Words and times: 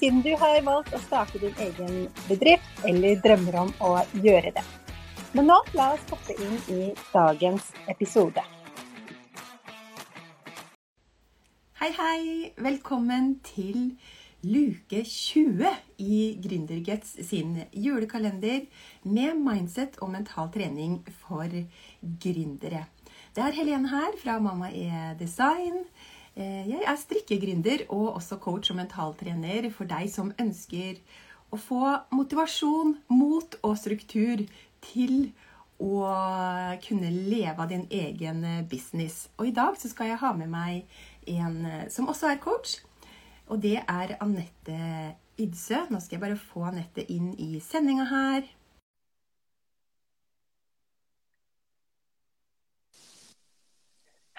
siden 0.00 0.22
du 0.24 0.30
har 0.40 0.62
valgt 0.64 0.94
å 0.96 1.00
starte 1.04 1.40
din 1.42 1.56
egen 1.60 2.06
bedrift 2.24 2.84
eller 2.88 3.18
drømmer 3.20 3.58
om 3.66 3.72
å 3.84 3.90
gjøre 4.24 4.52
det. 4.56 4.62
Men 5.36 5.50
nå, 5.50 5.58
la 5.76 5.90
oss 5.92 6.06
hoppe 6.08 6.36
inn 6.40 6.56
i 6.72 6.80
dagens 7.12 7.68
episode. 7.92 8.42
Hei, 11.80 11.90
hei! 11.98 12.22
Velkommen 12.60 13.34
til 13.44 13.92
luke 14.40 15.02
20 15.04 15.68
i 16.00 16.20
Gründergets 16.40 17.18
sin 17.28 17.58
julekalender 17.76 18.64
med 19.04 19.36
mindset 19.36 20.00
og 20.00 20.14
mental 20.16 20.48
trening 20.54 21.02
for 21.26 21.60
gründere. 22.24 22.86
Det 23.36 23.44
er 23.44 23.54
Helene 23.54 23.92
her 23.92 24.16
fra 24.18 24.40
Mamma 24.40 24.72
E 24.72 25.12
Design. 25.20 25.84
Eh, 26.40 26.64
jeg 26.70 26.80
er 26.88 26.96
strikkegründer 26.96 27.84
og 27.92 28.14
også 28.16 28.38
coach 28.40 28.72
og 28.72 28.78
mentaltrener 28.78 29.68
for 29.74 29.88
deg 29.90 30.08
som 30.08 30.32
ønsker 30.40 31.00
å 31.52 31.58
få 31.60 31.82
motivasjon, 32.14 32.94
mot 33.12 33.56
og 33.66 33.74
struktur 33.76 34.46
til 34.86 35.32
å 35.80 36.04
kunne 36.84 37.10
leve 37.10 37.56
av 37.56 37.68
din 37.72 37.86
egen 37.90 38.44
business. 38.70 39.26
Og 39.36 39.50
i 39.50 39.56
dag 39.56 39.76
så 39.80 39.90
skal 39.90 40.12
jeg 40.12 40.20
ha 40.22 40.30
med 40.36 40.52
meg 40.52 41.00
en 41.28 41.58
eh, 41.66 41.88
som 41.92 42.08
også 42.08 42.30
er 42.30 42.40
coach, 42.40 42.78
og 43.50 43.60
det 43.60 43.80
er 43.82 44.16
Anette 44.22 44.80
Idsø. 45.40 45.84
Nå 45.90 46.00
skal 46.00 46.16
jeg 46.16 46.24
bare 46.24 46.40
få 46.40 46.68
Anette 46.70 47.04
inn 47.12 47.34
i 47.36 47.58
sendinga 47.64 48.06
her. 48.08 48.48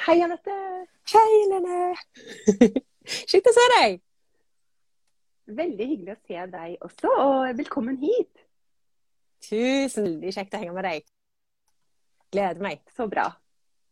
Hei, 0.02 0.22
Anette. 0.26 0.54
Hei, 1.14 1.34
Lene. 1.52 1.92
Kjekt 3.30 3.50
å 3.50 3.52
se 3.54 3.66
deg. 3.76 4.00
Veldig 5.60 5.86
hyggelig 5.92 6.16
å 6.16 6.22
se 6.26 6.46
deg 6.56 6.86
også, 6.88 7.12
og 7.22 7.60
velkommen 7.60 8.00
hit. 8.02 8.42
Tusen 9.46 10.08
veldig 10.08 10.34
kjekt 10.34 10.58
å 10.58 10.62
henge 10.64 10.74
med 10.74 10.88
deg. 10.88 11.06
Gleder 12.34 12.66
meg. 12.66 12.82
Så 12.98 13.06
bra. 13.12 13.28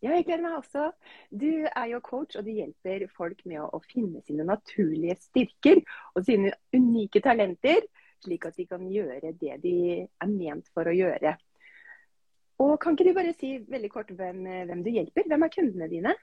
Ja, 0.02 0.16
jeg 0.16 0.26
gleder 0.26 0.48
meg 0.48 0.58
også. 0.64 0.88
Du 1.30 1.52
er 1.68 1.86
jo 1.92 2.02
coach, 2.02 2.40
og 2.40 2.48
du 2.48 2.56
hjelper 2.56 3.06
folk 3.14 3.46
med 3.46 3.62
å, 3.68 3.84
finne 3.86 4.24
sine 4.26 4.48
naturlige 4.50 5.20
styrker 5.28 5.84
og 6.16 6.26
sine 6.26 6.56
unike 6.74 7.22
talenter, 7.22 7.86
slik 8.26 8.50
at 8.50 8.58
de 8.58 8.66
kan 8.66 8.90
gjøre 8.90 9.36
det 9.38 9.60
de 9.62 9.78
er 10.02 10.34
ment 10.34 10.74
for 10.74 10.90
å 10.90 10.98
gjøre. 10.98 11.38
Og 12.60 12.76
Kan 12.82 12.96
ikke 12.96 13.08
du 13.08 13.16
bare 13.16 13.36
si 13.40 13.54
veldig 13.70 13.92
kort 13.94 14.12
hvem, 14.12 14.44
hvem 14.68 14.84
du 14.84 14.92
hjelper? 14.92 15.28
Hvem 15.28 15.46
er 15.46 15.54
kundene 15.54 15.88
dine? 15.92 16.16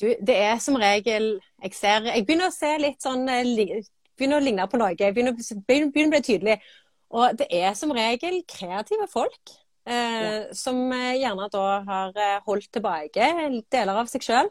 Du, 0.00 0.06
det 0.08 0.36
er 0.36 0.58
som 0.62 0.78
regel 0.80 1.34
Jeg 1.62 1.74
ser 1.76 2.06
Jeg 2.08 2.24
begynner 2.24 2.48
å 2.48 2.54
se 2.54 2.70
litt 2.80 3.02
sånn 3.04 3.28
eh, 3.28 3.82
Begynner 4.16 4.40
å 4.40 4.44
ligne 4.44 4.66
på 4.68 4.80
noe. 4.80 4.94
Jeg 4.98 5.14
begynner, 5.16 5.36
begynner 5.64 6.08
å 6.10 6.12
bli 6.12 6.22
tydelig. 6.24 6.56
Og 7.16 7.38
det 7.40 7.46
er 7.56 7.70
som 7.78 7.92
regel 7.96 8.42
kreative 8.44 9.06
folk. 9.08 9.52
Eh, 9.88 9.94
ja. 9.96 10.42
Som 10.52 10.82
eh, 10.92 11.16
gjerne 11.22 11.46
da 11.52 11.62
har 11.86 12.18
eh, 12.20 12.42
holdt 12.44 12.68
tilbake 12.76 13.30
deler 13.72 14.02
av 14.02 14.10
seg 14.12 14.26
sjøl. 14.26 14.50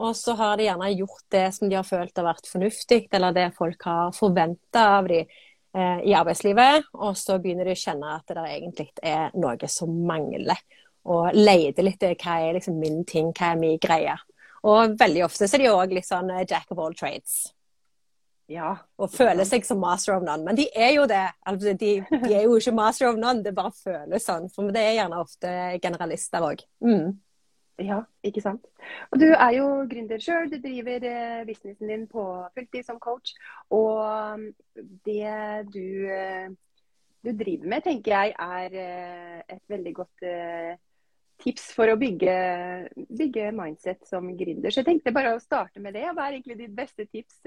Og 0.00 0.14
så 0.16 0.36
har 0.38 0.56
de 0.56 0.68
gjerne 0.68 0.92
gjort 0.94 1.26
det 1.34 1.44
som 1.56 1.68
de 1.68 1.76
har 1.76 1.84
følt 1.84 2.16
har 2.16 2.28
vært 2.30 2.48
fornuftig, 2.48 3.02
eller 3.12 3.34
det 3.36 3.50
folk 3.58 3.82
har 3.84 4.14
forventa 4.16 4.86
av 4.96 5.10
dem 5.10 5.26
eh, 5.26 5.40
i 5.70 6.14
arbeidslivet, 6.18 6.88
og 6.98 7.14
så 7.14 7.36
begynner 7.38 7.68
de 7.68 7.76
å 7.76 7.78
kjenne 7.78 8.14
at 8.16 8.32
det 8.34 8.42
egentlig 8.42 8.88
er 9.06 9.30
noe 9.38 9.68
som 9.70 9.92
mangler. 10.08 10.58
Og 11.10 11.36
leter 11.36 11.86
litt 11.86 12.02
hva 12.02 12.40
er 12.42 12.56
liksom 12.58 12.80
min 12.80 13.04
ting, 13.08 13.30
hva 13.36 13.52
er 13.52 13.60
min 13.60 13.78
greie. 13.80 14.16
Og 14.68 14.98
veldig 15.00 15.24
ofte 15.24 15.48
så 15.48 15.56
er 15.56 15.64
de 15.64 15.72
òg 15.72 15.94
litt 15.96 16.08
sånn 16.08 16.30
eh, 16.34 16.44
jack 16.48 16.68
of 16.74 16.82
all 16.82 16.94
trades. 16.96 17.52
Ja. 18.50 18.74
Og 18.98 19.12
føler 19.14 19.46
seg 19.46 19.64
som 19.64 19.80
master 19.80 20.16
of 20.16 20.24
none. 20.26 20.42
Men 20.44 20.58
de 20.58 20.66
er 20.74 20.96
jo 20.96 21.06
det. 21.08 21.22
Altså, 21.46 21.72
de, 21.78 21.92
de, 22.10 22.32
er 22.34 22.44
jo 22.44 22.58
ikke 22.58 22.74
master 22.76 23.08
of 23.08 23.18
none, 23.20 23.44
det 23.46 23.54
bare 23.56 23.72
føles 23.76 24.26
sånn. 24.26 24.50
For 24.52 24.74
det 24.74 24.82
er 24.82 24.96
gjerne 24.98 25.22
ofte 25.22 25.52
generalister 25.82 26.46
òg. 26.50 26.64
Mm. 26.84 27.14
Ja, 27.80 28.02
ikke 28.26 28.42
sant. 28.44 28.66
Og 29.08 29.20
du 29.22 29.30
er 29.30 29.52
jo 29.56 29.66
gründer 29.88 30.20
sjøl. 30.20 30.50
Du 30.52 30.58
driver 30.60 31.04
eh, 31.08 31.44
businessen 31.48 31.88
din 31.88 32.04
på 32.10 32.24
fulltid 32.56 32.84
som 32.84 32.98
coach. 33.00 33.32
Og 33.72 34.02
um, 34.04 34.44
det 35.06 35.32
du, 35.72 35.86
eh, 36.12 36.50
du 37.24 37.32
driver 37.32 37.72
med, 37.72 37.84
tenker 37.86 38.12
jeg 38.12 38.34
er 38.36 38.76
eh, 38.84 39.40
et 39.56 39.62
veldig 39.72 39.94
godt 39.96 40.26
tips 41.40 41.70
for 41.72 41.88
å 41.88 41.96
bygge, 41.96 42.32
bygge 43.16 43.46
mindset 43.56 44.04
som 44.08 44.28
gründer. 44.36 44.68
Så 44.68 44.82
jeg 44.82 44.90
tenkte 44.90 45.16
bare 45.16 45.32
å 45.32 45.40
starte 45.40 45.80
med 45.80 45.96
det. 45.96 46.04
Hva 46.10 46.26
er 46.26 46.36
egentlig 46.36 46.58
ditt 46.58 46.74
beste 46.76 47.06
tips 47.08 47.38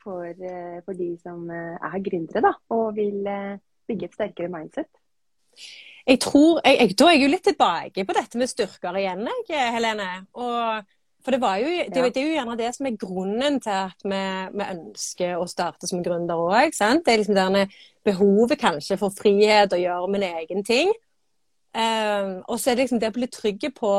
for, 0.00 0.46
for 0.86 0.96
de 0.96 1.10
som 1.20 1.44
er 1.52 1.98
gründere 2.00 2.40
da, 2.46 2.54
og 2.72 2.94
vil 2.96 3.28
bygge 3.90 4.08
et 4.08 4.16
sterkere 4.16 4.48
mindset? 4.48 4.88
Jeg 6.10 6.20
tror, 6.20 6.60
jeg, 6.64 6.78
jeg, 6.80 6.96
Da 6.98 7.06
er 7.06 7.16
jeg 7.16 7.22
jo 7.22 7.34
litt 7.34 7.44
tilbake 7.46 8.06
på 8.06 8.16
dette 8.16 8.40
med 8.40 8.50
styrker 8.50 8.96
igjen, 8.98 9.28
jeg, 9.48 9.74
Helene. 9.76 10.08
Og, 10.34 10.88
for 11.22 11.36
det, 11.36 11.40
jo, 11.60 11.68
det, 11.68 12.00
ja. 12.00 12.08
det, 12.08 12.22
er 12.22 12.26
jo 12.26 12.38
gjerne 12.38 12.56
det 12.58 12.70
som 12.74 12.88
er 12.88 12.96
grunnen 12.98 13.60
til 13.62 13.76
at 13.76 14.02
vi, 14.02 14.22
vi 14.56 14.66
ønsker 14.66 15.36
å 15.38 15.46
starte 15.50 15.90
som 15.90 16.02
gründer 16.02 16.40
òg. 16.40 16.74
Det 16.74 17.12
er 17.12 17.22
liksom 17.22 17.38
denne 17.38 17.68
behovet 18.06 18.58
kanskje 18.58 18.98
for 18.98 19.14
frihet 19.14 19.76
og 19.76 19.84
gjøre 19.84 20.10
min 20.10 20.26
egen 20.32 20.66
ting. 20.66 20.92
Um, 21.70 22.40
og 22.50 22.58
så 22.58 22.72
er 22.72 22.78
det 22.78 22.88
liksom 22.88 22.98
det 22.98 23.12
å 23.12 23.14
bli 23.14 23.30
trygg 23.30 23.68
på 23.76 23.94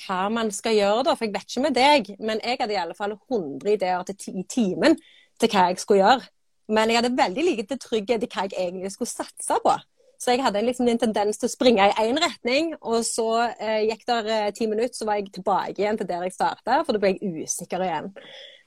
hva 0.00 0.20
man 0.32 0.48
skal 0.54 0.78
gjøre, 0.78 1.04
da. 1.10 1.16
For 1.18 1.28
jeg 1.28 1.34
vet 1.34 1.48
ikke 1.50 1.66
med 1.66 1.76
deg, 1.76 2.12
men 2.22 2.40
jeg 2.40 2.60
hadde 2.62 2.76
i 2.76 2.80
alle 2.80 2.96
fall 2.96 3.16
100 3.18 3.74
ideer 3.74 4.14
i 4.32 4.44
timen 4.48 4.96
til 5.40 5.52
hva 5.52 5.68
jeg 5.68 5.82
skulle 5.82 6.00
gjøre. 6.00 6.30
Men 6.70 6.88
jeg 6.88 7.02
hadde 7.02 7.16
veldig 7.18 7.44
lite 7.44 7.76
trygghet 7.82 8.24
i 8.24 8.30
hva 8.30 8.46
jeg 8.46 8.56
egentlig 8.56 8.94
skulle 8.94 9.12
satse 9.12 9.58
på. 9.64 9.74
Så 10.20 10.34
jeg 10.34 10.42
hadde 10.44 10.60
liksom 10.66 10.88
en 10.90 11.00
tendens 11.00 11.40
til 11.40 11.48
å 11.48 11.52
springe 11.52 11.86
i 11.88 12.04
én 12.04 12.18
retning, 12.20 12.74
og 12.84 13.00
så 13.08 13.28
eh, 13.54 13.86
gikk 13.88 14.02
det 14.10 14.18
eh, 14.28 14.50
ti 14.52 14.66
minutter, 14.68 14.92
så 14.92 15.08
var 15.08 15.16
jeg 15.16 15.30
tilbake 15.32 15.80
igjen 15.80 15.96
til 15.96 16.08
der 16.10 16.26
jeg 16.26 16.36
starta, 16.36 16.82
for 16.84 16.92
da 16.92 17.00
ble 17.00 17.14
jeg 17.14 17.46
usikker 17.46 17.86
igjen. 17.86 18.10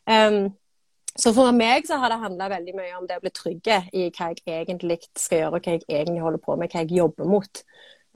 Um, 0.10 0.40
så 1.14 1.30
for 1.36 1.54
meg 1.54 1.86
så 1.86 2.00
har 2.02 2.10
det 2.10 2.24
handla 2.24 2.50
veldig 2.56 2.74
mye 2.74 2.96
om 2.98 3.06
det 3.06 3.20
å 3.20 3.22
bli 3.22 3.34
trygge 3.38 3.84
i 3.94 4.08
hva 4.10 4.32
jeg 4.34 4.64
egentlig 4.64 4.98
skal 5.14 5.44
gjøre, 5.44 5.54
og 5.54 5.62
hva 5.62 5.78
jeg 5.78 5.86
egentlig 5.86 6.26
holder 6.26 6.46
på 6.50 6.58
med, 6.58 6.74
hva 6.74 6.82
jeg 6.82 6.98
jobber 7.04 7.30
mot. 7.36 7.64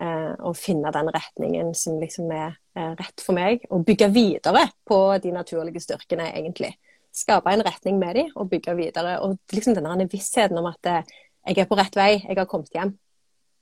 Eh, 0.02 0.34
og 0.46 0.58
finne 0.58 0.90
den 0.94 1.08
retningen 1.14 1.72
som 1.78 2.02
liksom 2.02 2.30
er 2.34 2.52
uh, 2.78 2.92
rett 2.98 3.22
for 3.22 3.38
meg, 3.38 3.64
og 3.70 3.86
bygge 3.86 4.12
videre 4.14 4.68
på 4.86 5.02
de 5.22 5.34
naturlige 5.34 5.86
styrkene, 5.86 6.32
egentlig. 6.38 6.74
Skape 7.14 7.54
en 7.54 7.66
retning 7.66 8.02
med 8.02 8.18
dem 8.18 8.34
og 8.34 8.50
bygge 8.50 8.78
videre. 8.78 9.20
Og 9.26 9.38
liksom 9.54 9.78
denne 9.78 10.10
vissheten 10.10 10.58
om 10.58 10.70
at 10.74 10.90
uh, 10.90 11.18
jeg 11.46 11.62
er 11.62 11.70
på 11.70 11.78
rett 11.78 11.98
vei, 11.98 12.16
jeg 12.24 12.38
har 12.38 12.50
kommet 12.50 12.74
hjem 12.74 12.98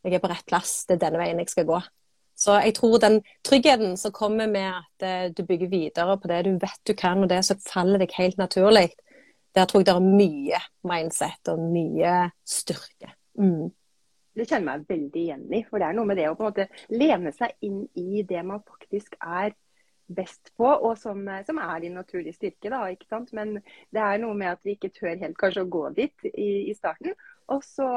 jeg 0.05 0.17
er 0.17 0.23
på 0.23 0.31
rett 0.31 0.45
plass, 0.47 0.83
det 0.87 0.97
er 0.97 1.05
denne 1.07 1.21
veien 1.21 1.41
jeg 1.41 1.51
skal 1.51 1.67
gå. 1.69 1.79
Så 2.35 2.57
jeg 2.59 2.75
tror 2.75 2.99
den 2.99 3.21
tryggheten 3.47 3.95
som 3.97 4.11
kommer 4.15 4.49
med 4.51 4.67
at 4.67 5.05
uh, 5.07 5.31
du 5.31 5.45
bygger 5.47 5.71
videre 5.71 6.17
på 6.19 6.27
det 6.27 6.43
du 6.45 6.51
vet 6.59 6.81
du 6.83 6.93
kan, 6.97 7.23
og 7.23 7.31
det 7.31 7.41
som 7.47 7.61
faller 7.63 8.01
deg 8.03 8.15
helt 8.17 8.37
naturlig, 8.37 8.89
der 9.55 9.65
tror 9.65 9.81
jeg 9.81 9.87
det 9.87 9.95
er 9.95 10.07
mye 10.19 10.61
mindset 10.83 11.51
og 11.53 11.61
mye 11.71 12.15
styrke. 12.43 13.13
Mm. 13.39 13.71
Det 14.35 14.49
kjenner 14.49 14.65
meg 14.67 14.89
veldig 14.89 15.21
igjen 15.21 15.45
i. 15.55 15.61
For 15.69 15.79
det 15.79 15.87
er 15.87 15.95
noe 15.95 16.09
med 16.09 16.19
det 16.19 16.27
å 16.27 16.35
på 16.35 16.43
en 16.43 16.49
måte 16.51 16.67
lene 16.91 17.31
seg 17.35 17.55
inn 17.63 17.85
i 17.95 18.25
det 18.27 18.41
man 18.43 18.63
faktisk 18.67 19.15
er 19.21 19.55
best 20.05 20.51
på, 20.57 20.67
og 20.67 20.97
som, 21.01 21.23
som 21.47 21.59
er 21.63 21.79
din 21.81 21.95
naturlige 21.97 22.35
styrke. 22.35 22.69
Da, 22.69 22.83
ikke 22.91 23.07
sant? 23.09 23.31
Men 23.33 23.55
det 23.95 24.03
er 24.03 24.19
noe 24.21 24.35
med 24.37 24.51
at 24.51 24.67
vi 24.67 24.75
ikke 24.75 24.91
tør 24.93 25.15
helt 25.23 25.39
kanskje 25.39 25.63
å 25.63 25.71
gå 25.71 25.85
dit 25.95 26.27
i, 26.33 26.49
i 26.69 26.75
starten. 26.75 27.15
Og 27.53 27.61
så, 27.61 27.87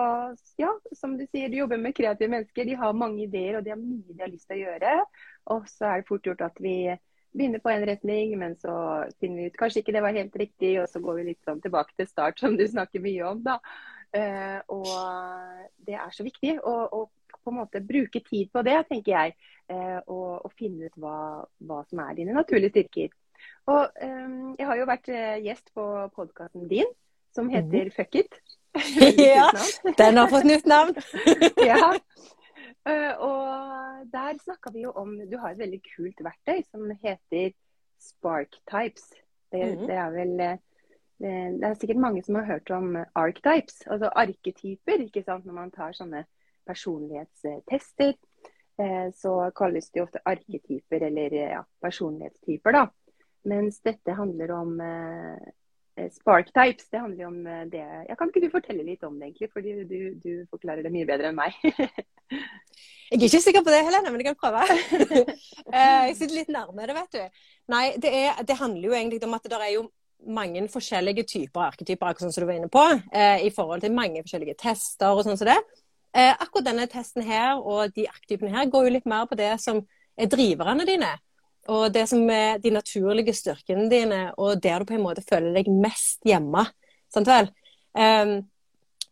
ja, 0.60 0.70
som 0.92 1.14
du 1.16 1.24
sier, 1.24 1.48
du 1.48 1.56
jobber 1.56 1.80
med 1.80 1.96
kreative 1.96 2.30
mennesker. 2.34 2.68
De 2.68 2.76
har 2.76 2.96
mange 2.96 3.24
ideer 3.24 3.58
og 3.58 3.64
de 3.64 3.72
har 3.72 3.80
mye 3.80 4.12
de 4.12 4.20
har 4.20 4.32
lyst 4.32 4.48
til 4.50 4.58
å 4.58 4.64
gjøre. 4.66 4.96
Og 5.54 5.68
så 5.72 5.88
er 5.88 6.02
det 6.02 6.08
fort 6.10 6.28
gjort 6.28 6.44
at 6.44 6.58
vi 6.60 6.78
begynner 7.32 7.62
på 7.62 7.72
en 7.72 7.86
retning, 7.88 8.32
men 8.40 8.56
så 8.60 8.72
finner 9.20 9.42
vi 9.42 9.52
ut 9.52 9.60
kanskje 9.60 9.82
ikke 9.82 9.94
det 9.96 10.02
var 10.04 10.16
helt 10.16 10.36
riktig, 10.40 10.72
og 10.82 10.88
så 10.90 11.00
går 11.04 11.20
vi 11.20 11.28
litt 11.30 11.48
sånn 11.48 11.62
tilbake 11.64 11.96
til 11.96 12.08
start, 12.08 12.40
som 12.40 12.56
du 12.58 12.64
snakker 12.68 13.04
mye 13.04 13.30
om. 13.30 13.40
da. 13.44 13.58
Uh, 14.08 14.60
og 14.72 14.88
det 15.84 15.98
er 16.00 16.12
så 16.16 16.24
viktig 16.24 16.54
å, 16.64 16.74
å, 16.96 17.02
på 17.36 17.52
en 17.52 17.58
måte 17.58 17.84
bruke 17.84 18.22
tid 18.24 18.48
på 18.52 18.64
det, 18.64 18.78
tenker 18.88 19.14
jeg. 19.14 19.36
Uh, 19.68 20.00
og, 20.06 20.30
og, 20.46 20.52
finne 20.56 20.88
ut 20.88 21.00
hva, 21.00 21.16
hva, 21.68 21.82
som 21.88 22.00
er 22.04 22.16
dine 22.16 22.36
naturlige 22.36 22.72
styrker. 22.72 23.12
Og 23.68 24.00
um, 24.02 24.54
Jeg 24.58 24.66
har 24.66 24.80
jo 24.80 24.88
vært 24.88 25.10
gjest 25.44 25.68
på 25.76 25.84
podkasten 26.16 26.64
din 26.72 26.88
som 27.36 27.52
heter 27.52 27.92
Fuck 27.94 28.16
it. 28.18 28.40
ja, 29.36 29.50
den 29.96 30.16
har 30.16 30.28
fått 30.28 30.44
nytt 30.44 30.66
navn. 30.66 30.94
ja. 31.70 31.94
Uh, 32.88 33.12
og 33.28 34.06
der 34.12 34.38
snakka 34.42 34.72
vi 34.72 34.86
jo 34.86 34.92
om 34.96 35.16
Du 35.30 35.36
har 35.38 35.52
et 35.52 35.60
veldig 35.60 35.80
kult 35.90 36.22
verktøy 36.24 36.62
som 36.70 36.88
heter 37.02 37.52
Sparktypes. 38.02 39.10
Det, 39.52 39.62
mm. 39.64 39.84
det, 39.88 39.96
er 39.96 40.10
vel 40.12 40.34
det, 40.38 40.50
det, 41.18 41.66
er 41.66 41.76
sikkert 41.80 42.02
mange 42.04 42.22
som 42.24 42.36
har 42.38 42.46
hørt 42.46 42.70
om 42.70 42.98
archetypes, 43.16 43.82
altså 43.86 44.10
arketyper. 44.12 45.06
ikke 45.06 45.24
sant, 45.24 45.46
Når 45.46 45.56
man 45.56 45.72
tar 45.74 45.96
sånne 45.96 46.24
personlighetstester, 46.68 48.14
uh, 48.82 49.08
så 49.16 49.34
kalles 49.56 49.90
de 49.90 50.04
ofte 50.04 50.22
arketyper 50.24 51.08
eller 51.08 51.38
ja, 51.40 51.62
personlighetstyper. 51.82 52.76
da. 52.76 52.86
Mens 53.48 53.80
dette 53.80 54.12
handler 54.12 54.52
om 54.52 54.80
Eh, 54.82 55.48
spark 56.14 56.50
types, 56.52 56.88
det 56.92 57.00
handler 57.00 57.24
jo 57.24 57.30
om 57.30 57.46
eh, 57.46 57.64
det 57.72 57.82
ja, 58.08 58.16
Kan 58.18 58.30
ikke 58.30 58.44
du 58.44 58.52
fortelle 58.52 58.86
litt 58.86 59.04
om 59.06 59.18
det, 59.18 59.30
egentlig? 59.30 59.50
Fordi 59.52 59.74
du, 59.88 59.98
du 60.22 60.32
forklarer 60.50 60.86
det 60.86 60.92
mye 60.94 61.08
bedre 61.08 61.30
enn 61.30 61.38
meg. 61.38 61.56
jeg 61.64 63.18
er 63.18 63.26
ikke 63.28 63.42
sikker 63.44 63.64
på 63.66 63.74
det, 63.74 63.82
Helene, 63.86 64.12
men 64.12 64.22
jeg 64.22 64.30
kan 64.30 64.40
prøve. 64.40 64.64
Eh, 65.68 66.04
jeg 66.08 66.14
sitter 66.16 66.32
litt 66.32 66.52
nærme 66.52 66.86
det, 66.88 66.94
vet 66.96 67.16
du. 67.18 67.40
Nei, 67.74 67.82
det, 68.00 68.12
er, 68.14 68.38
det, 68.48 68.56
handler 68.56 68.88
jo 68.88 68.94
egentlig 68.96 69.20
om 69.26 69.36
at 69.36 69.48
det 69.50 69.58
er 69.58 69.74
jo 69.74 69.82
mange 70.32 70.62
forskjellige 70.72 71.26
typer 71.28 71.66
arketyper, 71.66 72.08
akkurat 72.08 72.24
sånn 72.24 72.32
som 72.32 72.46
du 72.46 72.48
var 72.48 72.56
inne 72.56 72.70
på, 72.72 72.84
i 73.44 73.50
forhold 73.54 73.84
til 73.84 73.92
mange 73.94 74.22
forskjellige 74.24 74.56
tester 74.58 75.12
og 75.12 75.20
sånn 75.26 75.36
som 75.38 75.50
det. 75.50 75.58
akkurat 76.16 76.70
denne 76.70 76.88
testen 76.90 77.22
her 77.28 77.60
og 77.60 77.92
de 77.94 78.08
arketypene 78.08 78.50
her 78.56 78.72
går 78.72 78.88
jo 78.88 78.94
litt 78.96 79.06
mer 79.06 79.28
på 79.30 79.38
det 79.38 79.52
som 79.62 79.84
er 80.18 80.32
driverne 80.32 80.88
dine. 80.88 81.12
Og 81.68 81.88
det 81.92 82.06
som 82.08 82.22
er 82.32 82.60
de 82.62 82.72
naturlige 82.72 83.34
styrkene 83.36 83.88
dine, 83.92 84.20
og 84.40 84.60
der 84.62 84.80
du 84.80 84.88
på 84.88 84.96
en 84.96 85.04
måte 85.04 85.24
føler 85.26 85.52
deg 85.58 85.68
mest 85.68 86.24
hjemme. 86.26 86.64
Sant 87.12 87.28
vel? 87.28 87.50
Um, 87.92 88.38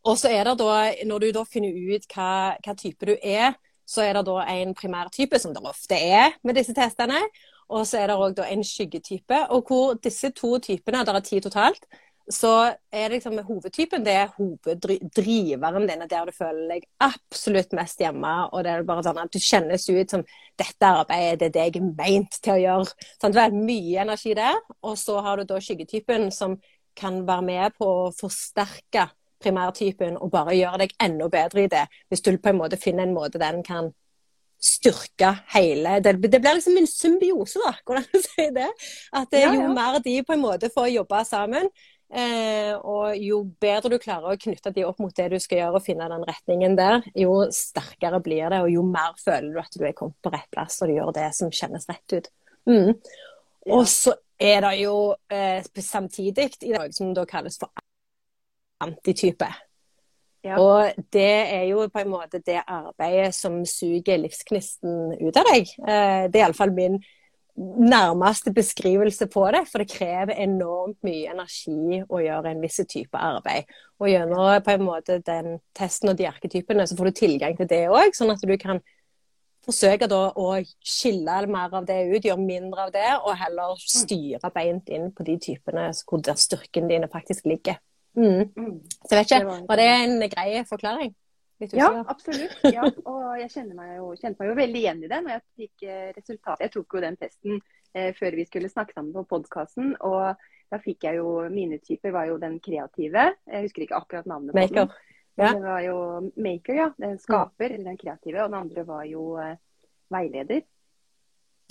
og 0.06 0.16
så 0.20 0.30
er 0.32 0.46
det 0.46 0.56
da, 0.60 0.76
når 1.08 1.24
du 1.24 1.28
da 1.34 1.42
finner 1.48 1.74
ut 1.74 2.06
hva, 2.14 2.30
hva 2.62 2.74
type 2.78 3.08
du 3.08 3.16
er, 3.16 3.56
så 3.86 4.02
er 4.02 4.16
det 4.16 4.24
da 4.26 4.40
en 4.50 4.74
primærtype, 4.74 5.38
som 5.38 5.52
det 5.54 5.62
ofte 5.66 5.98
er 5.98 6.34
med 6.46 6.58
disse 6.58 6.74
testene. 6.74 7.20
Og 7.66 7.82
så 7.86 7.98
er 7.98 8.10
det 8.10 8.16
òg 8.18 8.40
en 8.46 8.62
skyggetype. 8.64 9.40
Og 9.54 9.66
hvor 9.66 9.96
disse 10.02 10.30
to 10.34 10.56
typene, 10.62 11.02
det 11.06 11.14
er 11.14 11.24
ti 11.26 11.40
totalt, 11.42 11.86
så 12.32 12.50
er 12.90 13.06
det 13.06 13.20
liksom 13.20 13.38
hovedtypen 13.46 14.04
det 14.04 14.14
er 14.18 14.32
hoveddriveren 14.34 15.86
din, 15.86 16.02
der 16.10 16.26
du 16.26 16.32
føler 16.34 16.72
deg 16.72 16.86
absolutt 17.04 17.74
mest 17.78 18.00
hjemme. 18.02 18.32
Og 18.50 18.64
det 18.66 18.72
er 18.72 18.86
bare 18.88 19.04
sånn 19.06 19.20
at 19.22 19.30
du 19.30 19.38
kjennes 19.38 19.86
ut 19.86 20.14
som 20.14 20.24
dette 20.58 20.88
arbeidet 20.90 21.38
det 21.38 21.46
er 21.46 21.54
det 21.54 21.66
jeg 21.68 21.82
er 21.82 21.92
meint 21.92 22.40
til 22.42 22.56
å 22.56 22.62
gjøre. 22.62 23.10
Sånn, 23.20 23.36
det 23.36 23.44
er 23.44 23.54
mye 23.54 24.02
energi 24.06 24.34
der. 24.38 24.58
Og 24.82 24.98
så 24.98 25.20
har 25.22 25.38
du 25.38 25.46
da 25.46 25.60
skyggetypen 25.62 26.32
som 26.34 26.58
kan 26.98 27.22
være 27.28 27.46
med 27.46 27.78
på 27.78 27.92
å 28.06 28.10
forsterke 28.16 29.06
primærtypen 29.42 30.16
og 30.18 30.32
bare 30.32 30.56
gjøre 30.56 30.82
deg 30.82 30.98
enda 31.06 31.30
bedre 31.30 31.66
i 31.66 31.70
det. 31.70 31.86
Hvis 32.10 32.26
du 32.26 32.32
på 32.34 32.50
en 32.50 32.58
måte 32.58 32.80
finner 32.80 33.06
en 33.06 33.14
måte 33.14 33.38
den 33.38 33.62
kan 33.62 33.92
styrke 34.66 35.34
hele 35.52 35.98
Det, 36.00 36.14
det 36.16 36.38
blir 36.40 36.56
liksom 36.56 36.78
en 36.80 36.88
symbiose, 36.88 37.60
da, 37.60 37.74
hvordan 37.86 38.06
du 38.08 38.16
sier 38.24 38.54
det. 38.56 38.70
At 39.14 39.34
jo 39.36 39.44
ja, 39.44 39.52
ja. 39.52 39.68
mer 39.68 40.00
de 40.02 40.22
på 40.26 40.32
en 40.32 40.42
måte 40.42 40.72
får 40.74 40.88
jobbe 40.94 41.20
sammen, 41.28 41.68
Eh, 41.68 41.95
og 42.06 43.16
jo 43.18 43.40
bedre 43.60 43.90
du 43.90 43.96
klarer 43.98 44.34
å 44.34 44.38
knytte 44.38 44.70
de 44.72 44.84
opp 44.86 45.00
mot 45.02 45.14
det 45.16 45.26
du 45.32 45.40
skal 45.42 45.58
gjøre 45.58 45.80
og 45.80 45.84
finne 45.84 46.06
den 46.12 46.26
retningen 46.28 46.76
der, 46.78 47.00
jo 47.18 47.40
sterkere 47.52 48.20
blir 48.22 48.46
det, 48.52 48.60
og 48.62 48.70
jo 48.70 48.84
mer 48.86 49.16
føler 49.18 49.50
du 49.56 49.58
at 49.62 49.74
du 49.74 49.82
er 49.84 49.96
kommet 49.96 50.16
på 50.22 50.30
rett 50.30 50.46
plass 50.54 50.78
og 50.80 50.90
du 50.90 50.96
gjør 50.96 51.10
det 51.16 51.26
som 51.34 51.50
kjennes 51.50 51.88
rett 51.90 52.14
ut. 52.14 52.30
Mm. 52.70 52.94
Og 53.74 53.84
så 53.90 54.14
er 54.38 54.62
det 54.62 54.72
jo 54.84 54.96
eh, 55.32 55.64
samtidig 55.80 56.50
i 56.62 56.74
dag 56.76 56.94
som 56.94 57.14
da 57.16 57.24
kalles 57.28 57.58
for 57.58 57.72
antitype. 58.84 59.48
Ja. 60.46 60.60
Og 60.62 60.94
det 61.12 61.32
er 61.50 61.64
jo 61.72 61.88
på 61.90 62.02
en 62.02 62.12
måte 62.12 62.38
det 62.44 62.60
arbeidet 62.62 63.34
som 63.34 63.58
suger 63.66 64.20
livsgnisten 64.22 65.16
ut 65.18 65.38
av 65.40 65.48
deg. 65.50 65.72
Eh, 65.82 66.26
det 66.30 66.38
er 66.38 66.44
iallfall 66.44 66.74
min 66.76 67.00
nærmeste 67.56 68.52
beskrivelse 68.54 69.26
på 69.32 69.46
det. 69.54 69.62
For 69.70 69.82
det 69.82 69.92
krever 69.92 70.36
enormt 70.42 70.98
mye 71.06 71.32
energi 71.32 72.02
å 72.02 72.20
gjøre 72.22 72.52
en 72.52 72.62
viss 72.64 72.80
type 72.88 73.18
arbeid. 73.18 73.70
Og 74.00 74.10
gjennom 74.12 74.60
på 74.64 74.74
en 74.74 74.84
måte 74.84 75.20
den 75.24 75.58
testen 75.76 76.12
og 76.12 76.18
de 76.18 76.28
arketypene, 76.28 76.86
så 76.86 76.98
får 76.98 77.10
du 77.10 77.18
tilgang 77.22 77.56
til 77.56 77.70
det 77.70 77.86
òg. 77.88 78.12
Sånn 78.16 78.34
at 78.34 78.44
du 78.44 78.54
kan 78.60 78.82
forsøke 79.66 80.08
da 80.10 80.22
å 80.38 80.46
skille 80.84 81.40
mer 81.50 81.74
av 81.74 81.86
det 81.88 81.98
ut, 82.12 82.24
gjøre 82.24 82.38
mindre 82.38 82.86
av 82.86 82.94
det, 82.94 83.08
og 83.18 83.34
heller 83.40 83.74
styre 83.82 84.52
beint 84.54 84.90
inn 84.94 85.10
på 85.14 85.26
de 85.26 85.36
typene 85.42 85.88
hvor 86.06 86.22
der 86.22 86.38
styrken 86.38 86.90
dine 86.90 87.10
faktisk 87.12 87.48
ligger. 87.50 87.80
Mm. 88.16 88.52
mm. 88.56 88.76
Så 89.04 89.12
jeg 89.12 89.18
vet 89.18 89.32
ikke, 89.32 89.62
var 89.68 89.80
det 89.80 89.88
en 89.92 90.28
grei 90.32 90.50
forklaring? 90.68 91.14
Ja, 91.58 92.04
absolutt. 92.08 92.58
Ja. 92.68 92.84
Og 93.08 93.38
jeg 93.40 93.48
kjenner 93.54 93.78
meg 93.78 93.94
jo, 93.96 94.10
kjente 94.20 94.42
meg 94.42 94.50
jo 94.50 94.58
veldig 94.58 94.82
igjen 94.82 95.00
i 95.06 95.08
det 95.08 95.22
når 95.24 95.34
jeg 95.36 95.44
fikk 95.62 95.86
eh, 95.88 96.10
resultatet. 96.16 96.66
Jeg 96.66 96.74
tok 96.74 96.96
jo 96.96 97.02
den 97.06 97.16
testen 97.20 97.58
eh, 97.96 98.10
før 98.16 98.36
vi 98.36 98.44
skulle 98.48 98.70
snakke 98.72 98.96
sammen 98.96 99.14
på 99.16 99.24
podkasten. 99.30 99.94
Og 100.04 100.36
da 100.72 100.80
fikk 100.82 101.06
jeg 101.08 101.20
jo 101.20 101.46
Mine 101.52 101.80
typer 101.80 102.12
var 102.14 102.28
jo 102.28 102.38
den 102.42 102.58
kreative. 102.60 103.30
Jeg 103.48 103.68
husker 103.68 103.86
ikke 103.86 104.00
akkurat 104.02 104.28
navnet 104.28 104.52
på 104.52 104.60
Maker. 104.60 104.84
den. 104.84 105.12
Ja. 105.36 105.50
Det 105.52 105.64
var 105.64 105.82
jo 105.84 105.98
maker, 106.40 106.76
ja. 106.76 106.86
Den 106.96 107.18
skaper, 107.20 107.68
eller 107.72 107.90
den 107.90 107.98
kreative. 108.00 108.40
Og 108.44 108.52
den 108.52 108.60
andre 108.60 108.86
var 108.88 109.04
jo 109.08 109.26
eh, 109.40 109.56
veileder. 110.12 110.64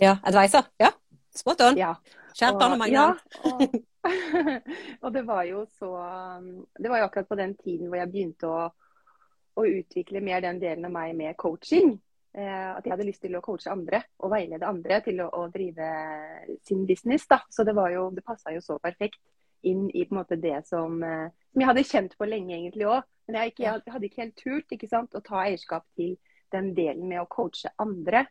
Ja. 0.02 0.18
Advisor. 0.24 0.70
Ja. 0.82 0.92
Spot 1.36 1.62
on. 1.62 1.78
Ja. 1.78 1.96
Skjerp 2.36 2.58
deg 2.60 2.74
nå, 2.76 2.88
ja, 2.92 3.06
og, 3.48 3.62
og 5.08 5.14
det 5.16 5.22
var 5.24 5.46
jo 5.48 5.62
så 5.80 5.92
Det 6.76 6.90
var 6.92 7.00
jo 7.00 7.06
akkurat 7.08 7.30
på 7.30 7.38
den 7.40 7.54
tiden 7.56 7.88
hvor 7.88 8.02
jeg 8.02 8.12
begynte 8.12 8.50
å 8.50 8.66
å 9.56 9.66
utvikle 9.68 10.22
mer 10.24 10.44
den 10.44 10.60
delen 10.62 10.88
av 10.88 10.94
meg 10.94 11.16
med 11.18 11.38
coaching. 11.40 11.96
Eh, 12.36 12.70
at 12.76 12.84
jeg 12.84 12.92
hadde 12.92 13.08
lyst 13.08 13.24
til 13.24 13.38
å 13.38 13.44
coache 13.44 13.72
andre 13.72 14.02
og 14.20 14.34
veilede 14.34 14.68
andre 14.68 15.00
til 15.06 15.22
å, 15.24 15.30
å 15.32 15.46
drive 15.54 15.88
sin 16.68 16.84
business. 16.88 17.28
Da. 17.32 17.40
Så 17.50 17.64
det, 17.68 17.76
var 17.78 17.94
jo, 17.94 18.10
det 18.16 18.26
passa 18.28 18.52
jo 18.52 18.64
så 18.64 18.78
perfekt 18.84 19.22
inn 19.66 19.88
i 19.94 20.04
på 20.06 20.14
en 20.14 20.20
måte 20.20 20.38
det 20.38 20.60
som, 20.68 21.00
eh, 21.04 21.30
som 21.52 21.64
jeg 21.64 21.70
hadde 21.72 21.88
kjent 21.88 22.18
på 22.20 22.28
lenge 22.28 22.58
egentlig 22.58 22.90
òg. 22.92 23.08
Men 23.26 23.40
jeg, 23.40 23.54
ikke, 23.54 23.64
jeg, 23.66 23.94
hadde 23.96 24.10
ikke 24.10 24.22
helt 24.22 24.42
turt 24.42 24.76
ikke 24.76 24.92
sant, 24.92 25.16
å 25.16 25.24
ta 25.26 25.46
eierskap 25.46 25.88
til 25.98 26.18
den 26.54 26.74
delen 26.78 27.08
med 27.10 27.24
å 27.24 27.30
coache 27.32 27.72
andre 27.82 28.28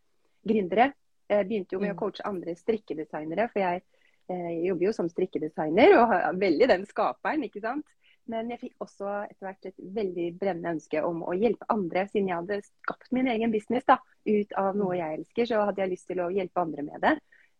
gründere. 0.46 0.92
Jeg 1.32 1.48
begynte 1.48 1.74
jo 1.74 1.80
med 1.80 1.94
å 1.94 1.96
mm. 1.96 2.00
coache 2.02 2.28
andre 2.28 2.54
strikkedesignere, 2.58 3.48
for 3.50 3.64
jeg 3.64 3.82
jeg 4.28 4.60
jobber 4.64 4.86
jo 4.86 4.94
som 4.96 5.08
strikkedesigner 5.10 5.98
og 5.98 6.06
har 6.12 6.38
veldig 6.40 6.68
den 6.70 6.86
skaperen. 6.88 7.44
ikke 7.44 7.60
sant? 7.60 7.84
Men 8.32 8.48
jeg 8.52 8.60
fikk 8.62 8.84
også 8.84 9.10
etter 9.26 9.44
hvert 9.44 9.66
et 9.68 9.86
veldig 9.96 10.26
brennende 10.40 10.74
ønske 10.78 11.02
om 11.04 11.20
å 11.28 11.34
hjelpe 11.36 11.68
andre. 11.72 12.06
Siden 12.08 12.30
jeg 12.30 12.40
hadde 12.40 12.60
skapt 12.64 13.12
min 13.12 13.28
egen 13.28 13.52
business 13.52 13.84
da, 13.88 13.98
ut 14.24 14.54
av 14.60 14.78
noe 14.78 14.96
jeg 14.96 15.20
elsker, 15.20 15.48
så 15.50 15.66
hadde 15.68 15.84
jeg 15.84 15.92
lyst 15.92 16.08
til 16.08 16.22
å 16.24 16.30
hjelpe 16.32 16.64
andre 16.64 16.86
med 16.86 17.04
det. 17.04 17.14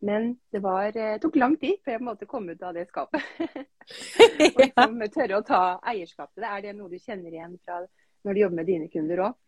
Men 0.05 0.35
det 0.53 0.61
var, 0.65 0.97
eh, 0.97 1.19
tok 1.21 1.37
lang 1.41 1.57
tid 1.61 1.79
før 1.85 1.95
jeg 1.95 2.01
på 2.01 2.05
en 2.05 2.11
måte 2.11 2.29
kom 2.29 2.49
ut 2.49 2.63
av 2.63 2.75
det 2.77 2.87
skapet. 2.89 3.23
og 4.55 4.61
liksom 4.61 5.01
tørre 5.15 5.39
å 5.39 5.47
ta 5.47 5.63
eierskap 5.93 6.33
til 6.33 6.45
det. 6.45 6.51
Er 6.51 6.67
det 6.67 6.77
noe 6.79 6.93
du 6.93 6.99
kjenner 6.99 7.33
igjen 7.33 7.57
fra 7.65 7.83
når 8.25 8.35
du 8.35 8.41
jobber 8.41 8.61
med 8.61 8.71
dine 8.71 8.89
kunder 8.93 9.27
òg? 9.29 9.41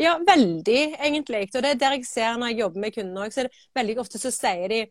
Ja, 0.00 0.18
veldig, 0.26 0.80
egentlig. 0.98 1.46
Og 1.54 1.62
det 1.64 1.70
er 1.70 1.80
der 1.80 1.96
jeg 1.96 2.08
ser 2.08 2.36
når 2.36 2.52
jeg 2.52 2.60
jobber 2.64 2.84
med 2.84 2.96
kundene 2.96 3.28
òg. 3.28 3.54
Veldig 3.78 3.96
ofte 4.02 4.20
så 4.20 4.32
sier 4.34 4.66
de 4.72 4.82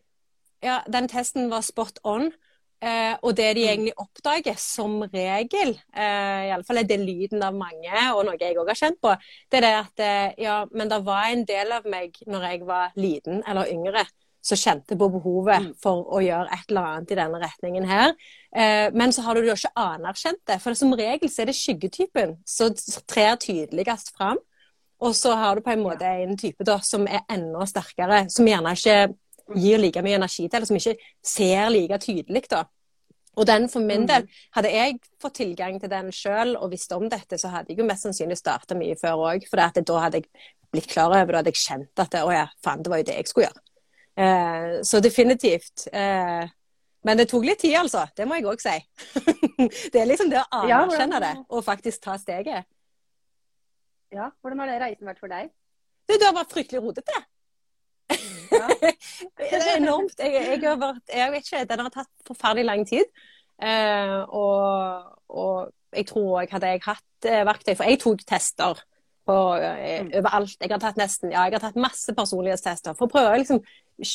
ja, 0.62 0.80
den 0.90 1.08
testen 1.10 1.50
var 1.50 1.64
spot 1.66 2.00
on. 2.06 2.30
Eh, 2.82 3.12
og 3.22 3.36
det 3.38 3.52
de 3.54 3.66
egentlig 3.68 3.92
oppdager, 4.02 4.56
som 4.58 4.96
regel, 5.12 5.76
eh, 5.94 6.48
iallfall 6.48 6.80
er 6.80 6.88
det 6.88 6.98
lyden 6.98 7.44
av 7.46 7.54
mange, 7.54 7.92
og 8.16 8.24
noe 8.26 8.40
jeg 8.40 8.58
òg 8.58 8.72
har 8.72 8.80
kjent 8.80 8.98
på, 9.02 9.12
det 9.50 9.60
er 9.60 9.66
det 9.66 9.76
at 9.78 10.02
eh, 10.02 10.42
ja, 10.48 10.56
men 10.72 10.90
det 10.90 10.98
var 11.06 11.28
en 11.30 11.44
del 11.46 11.76
av 11.78 11.86
meg 11.86 12.18
når 12.26 12.48
jeg 12.48 12.66
var 12.66 12.98
liten 12.98 13.44
eller 13.46 13.70
yngre, 13.70 14.02
som 14.42 14.58
kjente 14.58 14.98
på 14.98 15.08
behovet 15.14 15.68
mm. 15.68 15.72
for 15.78 16.02
å 16.10 16.18
gjøre 16.24 16.50
et 16.50 16.72
eller 16.72 16.88
annet 16.90 17.12
i 17.14 17.18
denne 17.20 17.40
retningen 17.44 17.86
her. 17.86 18.16
Eh, 18.50 18.88
men 18.98 19.14
så 19.14 19.22
har 19.28 19.38
du 19.38 19.46
jo 19.46 19.54
ikke 19.54 19.70
anerkjent 19.78 20.42
det. 20.50 20.58
For 20.64 20.74
som 20.74 20.96
regel 20.98 21.30
så 21.30 21.44
er 21.44 21.52
det 21.52 21.58
skyggetypen 21.60 22.40
som 22.42 22.74
trer 23.06 23.36
tydeligst 23.38 24.10
fram. 24.16 24.42
Og 25.02 25.14
så 25.18 25.36
har 25.38 25.54
du 25.54 25.62
på 25.62 25.70
en 25.70 25.82
måte 25.82 26.06
en 26.06 26.34
type 26.38 26.66
da, 26.66 26.80
som 26.82 27.06
er 27.06 27.22
enda 27.30 27.62
sterkere, 27.70 28.24
som 28.30 28.46
gjerne 28.46 28.74
ikke 28.74 28.98
gir 29.58 29.80
like 29.82 30.02
mye 30.04 30.18
energi 30.20 30.46
til, 30.46 30.56
eller 30.58 30.68
som 30.68 30.78
ikke 30.78 30.96
ser 31.26 31.72
like 31.74 31.98
tydelig. 32.02 32.44
da. 32.50 32.64
Og 33.40 33.46
den 33.48 33.68
for 33.72 33.80
min 33.80 34.04
del, 34.08 34.26
mm. 34.26 34.40
hadde 34.58 34.72
jeg 34.74 34.98
fått 35.22 35.38
tilgang 35.40 35.78
til 35.80 35.90
den 35.90 36.10
sjøl 36.12 36.56
og 36.58 36.72
visst 36.72 36.92
om 36.92 37.08
dette, 37.08 37.38
så 37.40 37.48
hadde 37.48 37.72
jeg 37.72 37.80
jo 37.80 37.86
mest 37.88 38.04
sannsynlig 38.04 38.36
starta 38.36 38.76
mye 38.76 38.96
før 39.00 39.24
òg. 39.30 39.46
For 39.48 39.60
da 39.60 39.70
hadde 40.04 40.20
jeg 40.20 40.28
blitt 40.72 40.90
klar 40.90 41.12
over 41.12 41.32
det, 41.32 41.38
hadde 41.40 41.54
jeg 41.54 41.62
kjent 41.62 42.02
at 42.04 42.18
å 42.20 42.32
ja, 42.32 42.48
faen, 42.64 42.82
det 42.84 42.92
var 42.92 43.00
jo 43.00 43.08
det 43.08 43.20
jeg 43.20 43.30
skulle 43.30 43.48
gjøre. 43.48 43.64
Eh, 44.22 44.74
så 44.84 45.00
definitivt. 45.00 45.86
Eh, 45.92 46.44
men 47.02 47.18
det 47.18 47.26
tok 47.30 47.48
litt 47.48 47.62
tid, 47.64 47.78
altså. 47.80 48.04
Det 48.16 48.28
må 48.28 48.36
jeg 48.38 48.46
òg 48.52 48.60
si. 48.62 48.76
det 49.92 50.02
er 50.02 50.06
liksom 50.10 50.30
det 50.30 50.42
å 50.42 50.62
anerkjenne 50.62 51.24
det, 51.24 51.34
og 51.48 51.64
faktisk 51.66 52.04
ta 52.04 52.18
steget. 52.20 52.68
Ja, 54.12 54.28
hvordan 54.44 54.60
har 54.60 54.68
det 54.68 54.80
reisen 54.82 55.08
vært 55.08 55.22
for 55.22 55.32
deg? 55.32 55.48
Det, 56.04 56.18
det 56.20 56.28
har 56.28 56.36
vært 56.36 56.52
fryktelig 56.52 56.82
rotete. 56.84 57.24
Det 59.38 59.58
er 59.58 59.76
enormt. 59.76 60.14
Jeg, 60.18 60.32
jeg, 60.34 60.60
har 60.64 60.78
vært, 60.80 61.02
jeg 61.12 61.32
vet 61.34 61.46
ikke, 61.46 61.64
Den 61.70 61.84
har 61.86 61.92
tatt 61.94 62.10
forferdelig 62.28 62.64
lang 62.68 62.86
tid. 62.88 63.04
Eh, 63.62 64.18
og, 64.28 65.12
og, 65.28 65.70
jeg 65.92 66.06
tror 66.08 66.40
jeg 66.40 66.48
hadde 66.52 66.72
jeg 66.72 66.82
hatt 66.86 67.28
eh, 67.28 67.44
verktøy, 67.46 67.74
for 67.76 67.84
jeg 67.90 68.00
tok 68.02 68.24
tester 68.26 68.80
på, 69.28 69.36
eh, 69.60 70.02
Mm. 70.02 70.10
overalt. 70.18 70.56
Jeg 70.60 70.70
har 70.72 70.80
tatt 70.82 70.96
nesten, 70.98 71.30
ja, 71.30 71.44
jeg 71.46 71.58
har 71.58 71.62
tatt 71.68 71.76
masse 71.78 72.14
personlighetstester 72.16 72.96
for 72.98 73.06
å 73.06 73.12
prøve 73.12 73.34
å 73.34 73.38
liksom, 73.38 73.60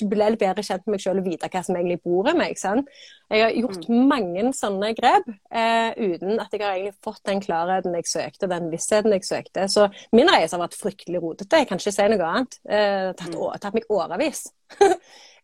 bli 0.10 0.20
litt 0.30 0.40
bedre 0.42 0.64
kjent 0.64 0.86
med 0.88 0.94
meg 0.98 1.02
selv 1.04 1.22
og 1.22 1.26
vite 1.30 1.50
hva 1.50 1.62
som 1.66 1.76
egentlig 1.76 2.02
bor 2.04 2.28
i 2.30 2.34
meg. 2.38 2.58
Sant? 2.60 2.88
Jeg 3.32 3.42
har 3.44 3.52
gjort 3.58 3.88
Mm. 3.90 4.08
mange 4.08 4.44
sånne 4.54 4.90
grep 4.96 5.28
eh, 5.52 5.92
uten 5.98 6.40
at 6.40 6.52
jeg 6.52 6.62
har 6.62 6.76
egentlig 6.76 6.96
fått 7.04 7.24
den 7.26 7.42
klarheten 7.42 7.94
jeg 7.96 8.06
søkte, 8.08 8.50
den 8.50 8.70
vissheten 8.72 9.12
jeg 9.12 9.24
søkte. 9.28 9.68
Så 9.70 9.88
min 10.14 10.28
reise 10.30 10.56
har 10.56 10.64
vært 10.68 10.78
fryktelig 10.80 11.22
rotete. 11.22 11.58
Jeg 11.64 11.68
kan 11.68 11.78
ikke 11.82 11.92
si 11.96 12.08
noe 12.08 12.28
annet. 12.32 12.60
Eh, 12.70 13.14
tatt, 13.14 13.34
Mm. 13.34 13.40
å, 13.42 13.54
tatt 13.60 13.74
meg 13.74 13.84
årevis. 13.90 14.46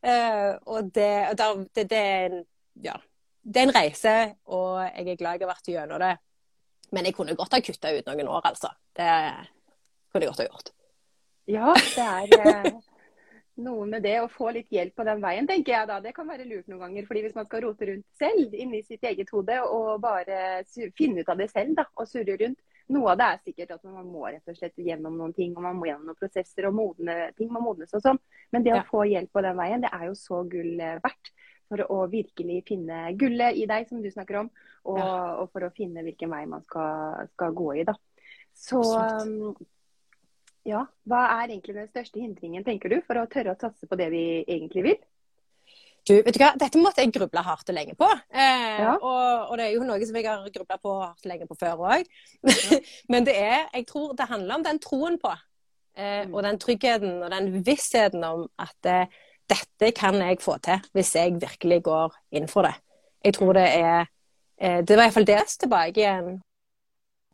eh, 0.03 0.53
og 0.65 0.91
det, 0.93 1.39
og 1.41 1.65
det, 1.75 1.89
det, 1.89 2.45
ja, 2.83 2.95
det 3.43 3.57
er 3.61 3.67
en 3.67 3.75
reise, 3.75 4.35
og 4.47 4.79
jeg 4.95 5.07
er 5.07 5.15
glad 5.19 5.39
jeg 5.39 5.47
har 5.47 5.53
vært 5.55 5.67
gjennom 5.73 5.99
det. 5.99 6.13
Men 6.93 7.05
jeg 7.05 7.15
kunne 7.17 7.35
godt 7.35 7.53
ha 7.55 7.59
kutta 7.59 7.89
ut 7.97 8.05
noen 8.05 8.27
år, 8.29 8.41
altså. 8.45 8.69
Det 8.95 9.09
kunne 10.13 10.23
jeg 10.27 10.29
godt 10.29 10.43
ha 10.43 10.45
gjort. 10.47 10.69
Ja, 11.49 11.73
det 11.75 12.03
er 12.07 12.65
eh, 12.65 12.71
noe 13.57 13.85
med 13.85 14.01
det 14.03 14.15
å 14.21 14.29
få 14.31 14.51
litt 14.53 14.69
hjelp 14.73 14.95
på 14.97 15.05
den 15.05 15.21
veien, 15.21 15.47
tenker 15.47 15.73
jeg 15.75 15.87
da. 15.87 15.99
Det 16.01 16.13
kan 16.15 16.27
være 16.27 16.45
lurt 16.49 16.67
noen 16.67 16.79
ganger. 16.87 17.05
fordi 17.05 17.21
hvis 17.21 17.35
man 17.35 17.45
skal 17.45 17.61
rote 17.61 17.85
rundt 17.85 18.05
selv, 18.17 18.53
inni 18.53 18.81
sitt 18.83 19.03
eget 19.03 19.29
hode, 19.29 19.59
og 19.61 20.01
bare 20.01 20.63
finne 20.97 21.21
ut 21.21 21.29
av 21.29 21.37
det 21.37 21.49
selv 21.51 21.75
da, 21.75 21.85
og 21.95 22.07
surre 22.07 22.37
rundt. 22.41 22.59
Noe 22.89 23.11
av 23.13 23.17
det 23.17 23.25
er 23.25 23.43
sikkert 23.45 23.71
at 23.77 23.83
man 23.87 24.05
må 24.11 24.25
rett 24.27 24.47
og 24.49 24.57
slett 24.57 24.75
gjennom 24.75 25.15
noen 25.17 25.33
ting, 25.33 25.53
og 25.55 25.63
man 25.63 25.77
må 25.79 25.85
gjennom 25.87 26.09
noen 26.11 26.19
prosesser 26.19 26.67
og 26.67 26.73
modne 26.75 27.31
ting 27.37 27.49
må 27.53 27.61
modnes 27.63 27.93
og 27.93 28.01
sånn. 28.03 28.19
Men 28.51 28.63
det 28.63 28.73
Ja. 28.73 28.81
å 28.81 28.89
få 28.89 29.05
hjelp 29.07 29.31
på 29.31 29.41
den 29.41 29.55
veien, 29.57 29.81
det 29.81 29.89
er 29.93 30.05
jo 30.05 30.13
så 30.13 30.43
gull 30.49 30.79
eh, 30.79 30.99
verdt. 30.99 31.31
For 31.69 31.77
å 31.77 32.09
virkelig 32.11 32.65
finne 32.67 33.15
gullet 33.17 33.55
i 33.55 33.65
deg, 33.65 33.87
som 33.87 34.01
du 34.01 34.09
snakker 34.11 34.41
om, 34.41 34.49
og, 34.85 34.97
Ja. 34.97 35.35
og 35.41 35.51
for 35.51 35.61
å 35.61 35.71
finne 35.73 36.03
hvilken 36.03 36.29
vei 36.29 36.45
man 36.45 36.61
skal, 36.63 37.27
skal 37.29 37.51
gå 37.53 37.79
i. 37.79 37.83
da. 37.83 37.93
Så 38.53 38.81
Absolutt. 38.83 39.67
Ja, 40.65 40.85
hva 41.09 41.21
er 41.41 41.49
egentlig 41.51 41.75
den 41.75 41.89
største 41.91 42.19
hindringen, 42.21 42.63
tenker 42.63 42.89
du, 42.89 43.01
for 43.07 43.19
å 43.19 43.27
tørre 43.31 43.55
å 43.55 43.59
satse 43.59 43.87
på 43.89 43.97
det 43.99 44.09
vi 44.13 44.23
egentlig 44.47 44.83
vil? 44.85 44.99
Du, 46.07 46.13
vet 46.19 46.35
du 46.35 46.39
hva? 46.41 46.49
Dette 46.59 46.79
måtte 46.83 46.99
jeg 47.03 47.13
gruble 47.15 47.39
hardt 47.45 47.69
og 47.71 47.75
lenge 47.77 47.95
på. 47.95 48.07
Eh, 48.35 48.79
Ja. 48.83 48.97
og, 48.97 49.51
og 49.51 49.57
det 49.57 49.65
er 49.69 49.73
jo 49.77 49.85
noe 49.87 50.03
som 50.05 50.15
jeg 50.19 50.25
har 50.27 50.43
grubla 50.51 50.77
på 50.83 50.95
hardt 50.99 51.23
og 51.23 51.29
lenge 51.31 51.47
på 51.47 51.55
før 51.61 51.83
òg. 51.93 52.09
Men 53.11 53.23
det 53.27 53.35
er, 53.39 53.69
jeg 53.73 53.85
tror 53.87 54.11
det 54.19 54.27
handler 54.27 54.55
om 54.59 54.63
den 54.67 54.79
troen 54.83 55.19
på. 55.19 55.31
Eh, 55.95 56.25
Mm. 56.25 56.33
og 56.33 56.41
den 56.43 56.57
tryggheten 56.57 57.19
og 57.23 57.29
den 57.31 57.51
vissheten 57.63 58.23
om 58.25 58.47
at 58.57 58.87
eh, 58.89 59.05
dette 59.47 59.91
kan 59.93 60.15
jeg 60.15 60.39
få 60.41 60.55
til 60.65 60.79
hvis 60.97 61.11
jeg 61.15 61.35
virkelig 61.37 61.83
går 61.85 62.15
inn 62.33 62.47
for 62.49 62.65
det. 62.65 62.73
Jeg 63.23 63.35
tror 63.37 63.53
det 63.53 63.67
er 63.77 64.07
eh, 64.57 64.79
Det 64.81 64.97
var 64.97 65.03
iallfall 65.05 65.27
deres 65.27 65.55
tilbake 65.61 66.01
igjen. 66.01 66.39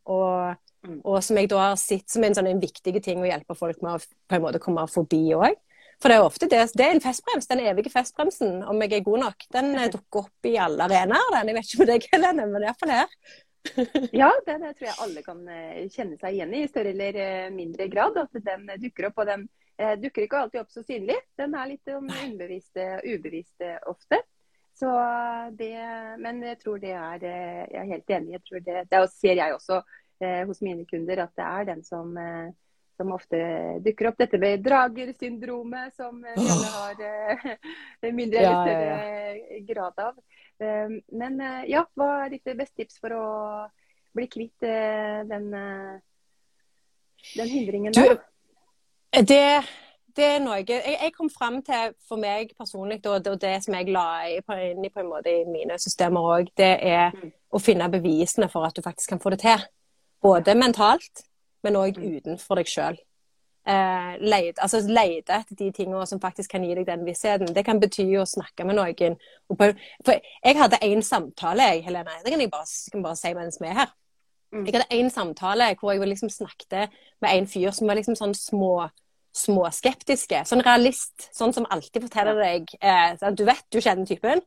Og. 0.05 0.55
Og 1.03 1.17
som 1.25 1.37
jeg 1.39 1.49
da 1.51 1.63
har 1.71 1.79
sett 1.79 2.07
som 2.11 2.23
en 2.23 2.35
sånn 2.37 2.47
en 2.47 2.61
viktig 2.61 3.01
ting 3.03 3.19
å 3.19 3.27
hjelpe 3.27 3.57
folk 3.57 3.81
med 3.83 3.97
å 3.97 3.99
på 3.99 4.37
en 4.37 4.45
måte 4.45 4.61
komme 4.63 4.85
forbi 4.91 5.25
òg. 5.35 5.57
For 5.99 6.11
det 6.11 6.15
er 6.15 6.23
ofte 6.23 6.47
det, 6.47 6.61
det 6.79 6.85
er 6.85 6.95
en 6.95 7.03
festbrems, 7.03 7.49
den 7.49 7.65
evige 7.67 7.91
festbremsen, 7.91 8.61
om 8.71 8.79
jeg 8.85 8.95
er 8.95 9.03
god 9.03 9.23
nok. 9.25 9.45
Den 9.51 9.73
eh, 9.75 9.91
dukker 9.95 10.29
opp 10.29 10.47
i 10.47 10.55
alle 10.61 10.87
arenaer, 10.87 11.35
den. 11.35 11.51
Jeg 11.51 11.57
vet 11.57 11.69
ikke 11.69 11.83
om 11.83 11.91
deg, 11.91 12.09
Helene, 12.13 12.47
men 12.53 12.67
iallfall 12.67 12.95
her. 12.95 13.15
Ja, 14.15 14.29
det, 14.47 14.55
tror 14.79 14.85
jeg 14.87 14.95
alle 15.03 15.21
kan 15.25 15.41
eh, 15.51 15.81
kjenne 15.91 16.15
seg 16.17 16.37
igjen 16.37 16.53
i, 16.55 16.63
i 16.63 16.69
større 16.71 16.93
eller 16.95 17.19
eh, 17.19 17.49
mindre 17.51 17.89
grad. 17.91 18.15
At 18.21 18.39
den 18.45 18.69
dukker 18.79 19.09
opp, 19.09 19.19
og 19.19 19.27
den 19.27 19.49
dukker 19.99 20.25
ikke 20.25 20.39
alltid 20.39 20.61
opp 20.61 20.71
så 20.71 20.83
synlig. 20.83 21.15
Den 21.39 21.53
er 21.55 21.69
litt 21.69 21.91
um, 21.95 22.07
ubevisst, 22.09 23.61
ofte. 23.87 24.17
Så 24.75 24.89
det, 25.55 25.71
men 26.19 26.41
jeg 26.43 26.57
tror 26.59 26.81
det 26.83 26.91
er 26.95 27.23
Jeg 27.23 27.79
er 27.79 27.87
helt 27.93 28.11
enig. 28.15 28.33
Jeg 28.37 28.43
tror 28.47 28.65
det, 28.65 28.81
det 28.91 28.99
ser 29.13 29.39
jeg 29.39 29.55
også 29.55 29.79
hos 30.47 30.61
mine 30.61 30.85
kunder, 30.85 31.23
at 31.23 31.35
det 31.35 31.45
er 31.45 31.65
den 31.73 31.83
som, 31.83 32.17
eh, 32.17 32.49
som 32.97 33.11
ofte 33.15 33.39
dukker 33.85 34.09
opp. 34.09 34.17
Dette 34.19 34.37
med 34.37 34.63
dragersyndromet, 34.65 35.95
som 35.95 36.23
eh, 36.25 36.35
vi 36.35 36.49
alle 36.51 36.71
har 36.75 37.01
eh, 37.07 38.11
mindre 38.19 38.39
eller 38.39 38.63
større 38.65 39.61
grad 39.69 39.99
av. 39.99 40.17
Eh, 40.59 40.97
Men 41.11 41.41
eh, 41.41 41.69
ja, 41.71 41.85
hva 41.95 42.25
er 42.25 42.29
ditt 42.35 42.51
beste 42.57 42.81
tips 42.83 42.99
for 42.99 43.15
å 43.15 43.27
bli 44.15 44.25
kvitt 44.27 44.63
eh, 44.65 45.21
den, 45.29 45.53
eh, 45.53 45.99
den 47.37 47.47
hindringen 47.47 47.93
Du, 47.93 48.01
der? 48.01 48.19
Det, 49.25 49.63
det 50.17 50.25
er 50.25 50.39
noe 50.43 50.59
jeg, 50.59 50.81
jeg 50.83 51.13
kom 51.15 51.29
fram 51.31 51.61
til 51.65 51.93
for 52.07 52.19
meg 52.21 52.51
personlig, 52.57 52.99
og 53.05 53.23
det, 53.23 53.31
og 53.31 53.39
det 53.41 53.55
som 53.63 53.73
jeg 53.77 53.89
la 53.93 54.07
i, 54.27 54.39
inn 54.71 54.83
i, 54.85 54.89
på 54.91 54.99
en 55.03 55.09
måte 55.11 55.31
i 55.31 55.45
mine 55.49 55.77
systemer 55.79 56.25
òg, 56.35 56.51
det 56.57 56.73
er 56.83 57.13
Mm. 57.15 57.31
å 57.55 57.59
finne 57.61 57.87
bevisene 57.89 58.49
for 58.51 58.65
at 58.67 58.75
du 58.77 58.81
faktisk 58.85 59.09
kan 59.09 59.19
få 59.23 59.31
det 59.33 59.39
til. 59.41 59.63
Både 60.21 60.55
mentalt, 60.55 61.23
men 61.63 61.75
òg 61.75 61.97
Mm. 61.97 62.17
utenfor 62.17 62.55
deg 62.55 62.65
sjøl. 62.65 62.97
Eh, 63.67 64.17
leide, 64.19 64.57
altså 64.63 64.79
etter 64.79 65.55
de 65.55 65.71
tingene 65.71 66.07
som 66.07 66.19
faktisk 66.19 66.49
kan 66.49 66.63
gi 66.63 66.73
deg 66.75 66.85
den 66.85 67.05
vissheten. 67.05 67.53
Det 67.53 67.65
kan 67.65 67.79
bety 67.79 68.05
å 68.17 68.25
snakke 68.25 68.65
med 68.65 68.75
noen. 68.75 69.17
For 69.55 69.73
jeg 70.43 70.55
hadde 70.57 70.79
én 70.81 71.03
samtale, 71.03 71.67
jeg, 71.75 71.83
Helene. 71.83 72.09
Det 72.23 72.31
kan 72.31 72.39
jeg 72.39 72.49
bare, 72.49 72.65
kan 72.91 73.03
bare 73.03 73.15
si 73.15 73.33
mens 73.33 73.59
vi 73.61 73.67
er 73.67 73.73
her. 73.73 73.91
Mm. 74.51 74.65
Jeg 74.65 74.73
hadde 74.73 74.95
én 74.97 75.11
samtale 75.11 75.75
hvor 75.77 75.91
jeg 75.93 76.01
liksom 76.07 76.29
snakket 76.29 76.89
med 77.21 77.31
en 77.35 77.45
fyr 77.45 77.71
som 77.71 77.87
var 77.87 77.95
liksom 77.95 78.15
sånn 78.15 78.33
små 78.33 78.89
småskeptiske. 79.35 80.41
Sånn 80.47 80.63
realist. 80.65 81.29
Sånn 81.35 81.53
som 81.53 81.67
alltid 81.69 82.01
forteller 82.07 82.39
deg 82.41 82.71
eh, 82.81 83.31
Du 83.35 83.45
vet 83.45 83.63
du 83.71 83.79
kjenner 83.79 84.07
typen. 84.09 84.41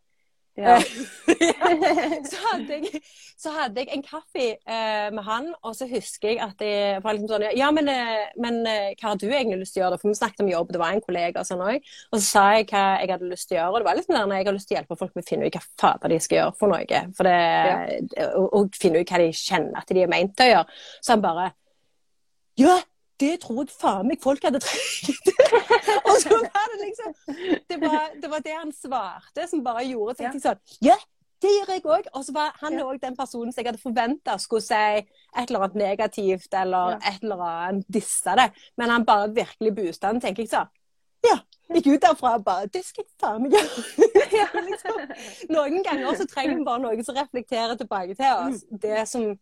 Ja. 0.55 0.75
så, 2.31 2.37
hadde 2.45 2.77
jeg, 2.77 3.01
så 3.41 3.53
hadde 3.55 3.81
jeg 3.81 3.89
en 3.95 4.03
kaffe 4.05 4.43
eh, 4.53 5.07
med 5.15 5.25
han, 5.25 5.47
og 5.65 5.73
så 5.79 5.87
husker 5.89 6.35
jeg 6.35 6.43
at 6.45 6.61
jeg 6.61 7.01
var 7.01 7.17
liksom 7.17 7.31
sånn 7.31 7.47
Ja, 7.57 7.71
men, 7.73 7.89
eh, 7.89 8.27
men 8.37 8.61
eh, 8.69 8.91
hva 9.01 9.15
har 9.15 9.21
du 9.21 9.31
egentlig 9.31 9.63
lyst 9.63 9.73
til 9.77 9.81
å 9.81 9.87
gjøre? 9.87 10.01
For 10.03 10.13
vi 10.13 10.19
snakket 10.21 10.45
om 10.45 10.53
jobb, 10.53 10.75
det 10.75 10.83
var 10.83 10.93
en 10.93 11.05
kollega 11.05 11.41
og 11.41 11.49
sånn 11.49 11.65
òg. 11.65 11.89
Og 12.13 12.19
så 12.19 12.23
sa 12.27 12.45
jeg 12.59 12.69
hva 12.69 12.85
jeg 13.01 13.15
hadde 13.15 13.33
lyst 13.33 13.49
til 13.49 13.57
å 13.57 13.61
gjøre. 13.63 13.73
Og 13.73 13.81
det 13.81 13.89
var 13.89 14.01
liksom 14.01 14.19
der 14.19 14.29
når 14.29 14.37
jeg 14.43 14.51
har 14.51 14.59
lyst 14.59 14.69
til 14.69 14.77
å 14.77 14.81
hjelpe 14.81 15.01
folk 15.01 15.17
med 15.17 15.25
å 15.25 15.31
finne 15.33 15.49
ut 15.49 15.59
hva 15.59 15.65
fader 15.87 16.13
de 16.13 16.21
skal 16.27 16.41
gjøre 16.43 16.57
for 16.61 16.75
noe. 16.75 17.03
For 17.17 17.31
det, 17.31 18.29
og, 18.29 18.47
og 18.61 18.81
finne 18.85 19.01
ut 19.03 19.17
hva 19.17 19.25
de 19.25 19.33
kjenner 19.41 19.81
at 19.81 19.97
de 19.97 20.05
er 20.05 20.13
meint 20.13 20.37
til 20.37 20.51
å 20.51 20.57
gjøre. 20.57 20.81
Så 21.01 21.17
han 21.17 21.25
bare 21.25 21.53
Ja! 22.61 22.83
Det 23.21 23.41
tror 23.43 23.65
jeg 23.65 23.75
faen 23.77 24.09
meg 24.09 24.23
folk 24.23 24.43
hadde 24.45 24.61
trengt. 24.63 25.29
og 26.09 26.15
så 26.23 26.39
var 26.39 26.69
det 26.73 26.79
liksom 26.81 27.15
det 27.69 27.81
var, 27.81 28.13
det 28.23 28.31
var 28.31 28.45
det 28.45 28.55
han 28.57 28.73
svarte 28.75 29.49
som 29.51 29.63
bare 29.65 29.85
gjorde 29.87 30.17
ting 30.21 30.33
ja. 30.33 30.41
sånn 30.43 30.87
Ja, 30.89 30.97
det 31.43 31.51
gjør 31.51 31.73
jeg 31.75 31.85
òg. 31.85 32.09
Og 32.15 32.25
så 32.27 32.35
var 32.35 32.53
han 32.63 32.79
Ja. 32.79 32.93
den 33.03 33.17
personen 33.17 33.53
som 33.53 33.63
jeg 33.63 33.73
hadde 33.73 33.83
forventa 33.83 34.39
skulle 34.39 34.63
si 34.63 34.75
et 34.75 35.49
eller 35.49 35.65
annet 35.67 35.75
negativt 35.75 36.55
eller 36.55 36.97
Ja. 36.97 36.99
et 37.13 37.23
eller 37.23 37.43
annet 37.43 37.87
disse 37.89 38.37
det. 38.37 38.51
Men 38.77 38.91
han 38.91 39.05
bare 39.05 39.31
virkelig 39.35 39.75
boosta 39.75 40.13
den, 40.13 40.21
tenker 40.21 40.43
jeg 40.43 40.51
sånn. 40.51 40.69
Ja. 41.25 41.39
Gikk 41.73 41.87
ut 41.95 42.03
derfra 42.03 42.35
og 42.35 42.45
bare 42.45 42.67
Det 42.67 42.85
skal 42.85 43.05
jeg 43.05 43.13
faen 43.21 43.43
meg 43.43 43.53
gjøre. 43.53 44.63
liksom. 44.69 45.01
Noen 45.51 45.83
ganger 45.85 46.15
så 46.19 46.27
trenger 46.27 46.59
vi 46.59 46.65
bare 46.65 46.83
noen 46.83 47.05
som 47.05 47.17
reflekterer 47.17 47.77
tilbake 47.77 48.15
til 48.15 48.33
oss. 48.33 48.65
Det 48.71 49.09
som 49.09 49.39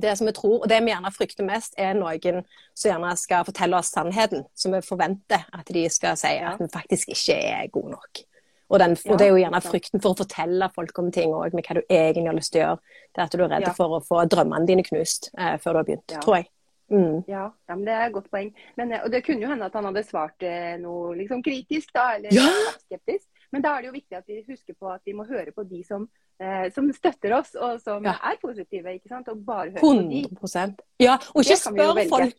det 0.00 0.14
som 0.18 0.26
vi 0.28 0.32
tror, 0.36 0.62
og 0.62 0.68
det 0.70 0.78
vi 0.84 0.92
gjerne 0.92 1.12
frykter 1.14 1.46
mest, 1.46 1.74
er 1.78 1.94
noen 1.98 2.42
som 2.74 2.90
gjerne 2.90 3.12
skal 3.20 3.46
fortelle 3.48 3.78
oss 3.78 3.92
sannheten. 3.94 4.44
Som 4.54 4.76
vi 4.76 4.82
forventer 4.86 5.46
at 5.52 5.70
de 5.74 5.84
skal 5.92 6.18
si 6.20 6.34
at 6.38 6.60
vi 6.62 6.68
faktisk 6.72 7.14
ikke 7.14 7.38
er 7.38 7.70
gode 7.74 7.94
nok. 7.96 8.22
Og, 8.68 8.78
den, 8.82 8.92
og 9.08 9.16
det 9.16 9.24
er 9.24 9.30
jo 9.32 9.40
gjerne 9.40 9.62
frykten 9.64 10.02
for 10.04 10.12
å 10.12 10.18
fortelle 10.18 10.68
folk 10.74 10.98
om 11.00 11.08
ting 11.14 11.32
òg, 11.32 11.54
med 11.56 11.64
hva 11.64 11.78
du 11.78 11.82
egentlig 11.88 12.28
har 12.28 12.36
lyst 12.36 12.52
til 12.52 12.60
å 12.60 12.66
gjøre. 12.66 12.94
Det 13.16 13.24
at 13.24 13.36
du 13.36 13.42
er 13.46 13.52
redd 13.54 13.68
for 13.78 13.96
å 13.96 14.04
få 14.04 14.22
drømmene 14.28 14.68
dine 14.68 14.84
knust 14.84 15.30
eh, 15.38 15.56
før 15.62 15.78
du 15.78 15.80
har 15.80 15.88
begynt, 15.88 16.12
Ja. 16.12 16.20
tror 16.24 16.36
jeg. 16.36 16.50
Mm. 16.88 17.24
Ja, 17.28 17.46
ja, 17.68 17.74
men 17.74 17.84
det 17.84 17.92
er 17.94 18.06
et 18.06 18.12
godt 18.14 18.30
poeng. 18.32 18.52
Men, 18.76 18.92
eh, 18.92 19.02
og 19.04 19.10
det 19.12 19.24
kunne 19.24 19.44
jo 19.44 19.48
hende 19.48 19.66
at 19.68 19.74
han 19.76 19.84
hadde 19.88 20.04
svart 20.04 20.44
eh, 20.44 20.76
noe 20.80 21.16
liksom 21.16 21.42
kritisk, 21.44 21.90
da, 21.96 22.14
eller 22.16 22.32
Ja. 22.36 22.48
skeptisk. 22.84 23.26
Men 23.52 23.64
da 23.64 23.74
er 23.74 23.82
det 23.82 23.88
jo 23.88 23.96
viktig 23.96 24.16
at 24.16 24.28
vi 24.28 24.44
husker 24.48 24.74
på 24.76 24.92
at 24.92 25.00
vi 25.08 25.16
må 25.16 25.24
høre 25.28 25.52
på 25.56 25.64
de 25.68 25.82
som, 25.84 26.08
eh, 26.40 26.70
som 26.74 26.92
støtter 26.92 27.32
oss, 27.38 27.54
og 27.54 27.80
som 27.80 28.04
Ja. 28.04 28.12
er 28.22 28.36
positive. 28.40 28.84
ikke 28.94 29.08
sant? 29.08 29.28
Og 29.28 29.44
bare 29.44 29.70
høre 29.70 29.80
på 29.80 30.10
de. 30.10 30.22
100 30.28 30.76
Ja, 31.00 31.18
og 31.34 31.42
ikke 31.44 31.56
spør 31.56 32.08
folk 32.08 32.34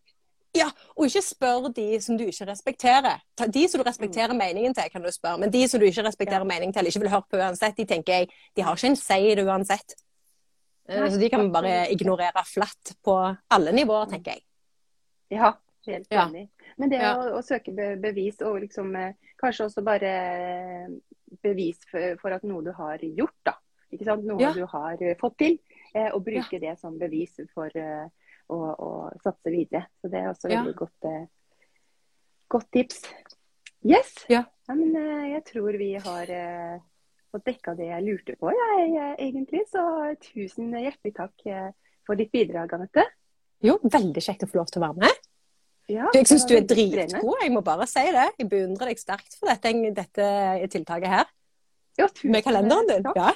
ja, 0.56 0.66
og 0.98 1.06
ikke 1.06 1.22
spør 1.22 1.68
de 1.76 2.00
som 2.02 2.18
du 2.18 2.24
ikke 2.26 2.48
respekterer. 2.48 3.20
De 3.54 3.68
som 3.68 3.78
du 3.80 3.84
respekterer 3.88 4.34
meningen 4.34 4.74
til, 4.74 4.90
kan 4.92 5.02
du 5.04 5.12
spørre. 5.12 5.38
Men 5.40 5.52
de 5.52 5.68
som 5.68 5.80
du 5.80 5.86
ikke 5.86 6.02
respekterer 6.04 6.42
Mm. 6.44 6.50
Ja. 6.50 6.54
meningen 6.56 6.74
til, 6.74 6.80
eller 6.80 6.90
ikke 6.90 7.00
vil 7.02 7.10
høre 7.10 7.24
på 7.32 7.38
uansett, 7.38 7.76
de 7.78 7.86
tenker 7.86 8.14
jeg, 8.14 8.30
de 8.56 8.62
har 8.64 8.76
ikke 8.76 8.88
en 8.90 8.96
si 8.96 9.14
i 9.32 9.36
det 9.36 9.46
uansett. 9.46 9.94
Eh, 10.90 11.00
Nei, 11.00 11.10
Så 11.10 11.20
de 11.20 11.30
kan 11.30 11.52
bare 11.52 11.88
ignorere 11.92 12.44
flatt 12.46 12.96
på 13.06 13.38
alle 13.52 13.72
nivåer, 13.72 14.10
tenker 14.10 14.32
jeg. 14.32 14.42
Ja, 15.32 15.54
helt 15.86 16.08
Ja. 16.12 16.26
enig. 16.28 16.50
Men 16.80 16.90
det 16.90 17.00
Ja. 17.00 17.16
å, 17.16 17.38
å 17.38 17.42
søke 17.44 17.76
be 17.76 17.96
bevis, 18.02 18.42
og 18.42 18.60
liksom 18.62 18.96
eh, 18.96 19.14
kanskje 19.44 19.66
også 19.70 19.84
bare 19.84 20.04
eh, 20.04 20.88
bevis 21.44 21.78
for, 21.92 22.18
for 22.18 22.30
at 22.34 22.44
noe 22.44 22.64
du 22.64 22.72
har 22.72 22.98
gjort, 22.98 23.36
da. 23.46 23.54
Ikke 23.92 24.06
sant? 24.06 24.24
Noe 24.26 24.40
Ja. 24.42 24.52
du 24.54 24.66
har 24.70 24.98
eh, 25.02 25.16
fått 25.20 25.38
til. 25.38 25.58
Eh, 25.96 26.10
og 26.14 26.24
bruke 26.26 26.60
det 26.62 26.76
som 26.80 26.98
bevis 27.00 27.40
for 27.54 27.70
eh, 27.76 28.06
å, 28.50 28.58
å 28.78 28.90
satse 29.24 29.50
videre. 29.54 29.88
Så 30.02 30.10
det 30.12 30.20
er 30.22 30.30
også 30.30 30.50
Ja. 30.52 30.62
veldig 30.64 30.76
godt, 30.76 31.10
godt 32.50 32.72
tips. 32.72 33.02
Yes. 33.86 34.14
Ja. 34.30 34.44
men 34.68 34.92
jeg 35.32 35.44
tror 35.46 35.78
vi 35.80 35.94
har 35.96 36.28
fått 37.32 37.46
dekka 37.46 37.76
det 37.78 37.88
jeg 37.88 38.04
lurte 38.04 38.36
på, 38.38 38.52
jeg, 38.52 39.16
egentlig. 39.18 39.64
Så 39.72 39.82
tusen 40.22 40.74
hjertelig 40.74 41.14
takk 41.16 41.74
for 42.06 42.16
ditt 42.20 42.32
bidrag, 42.34 42.74
Anette. 42.74 43.06
Jo, 43.64 43.78
veldig 43.84 44.22
kjekt 44.22 44.44
å 44.44 44.50
få 44.52 44.60
lov 44.62 44.70
til 44.74 44.82
å 44.82 44.88
være 44.88 45.06
med. 45.06 45.26
Ja, 45.90 46.06
jeg 46.14 46.28
syns 46.30 46.46
du 46.46 46.54
er 46.54 46.66
dritgod, 46.70 47.40
jeg 47.42 47.52
må 47.52 47.64
bare 47.66 47.88
si 47.90 48.04
det. 48.14 48.28
Jeg 48.38 48.50
beundrer 48.52 48.92
deg 48.92 49.00
sterkt 49.02 49.34
for 49.40 49.50
dette, 49.50 49.72
dette 49.98 50.28
tiltaket 50.70 51.10
her. 51.10 51.26
Ja, 51.98 52.08
tusen 52.14 52.32
Med 52.32 52.44
kalenderen 52.46 52.88
din. 52.88 53.04
takk. 53.04 53.16
Ja. 53.18 53.32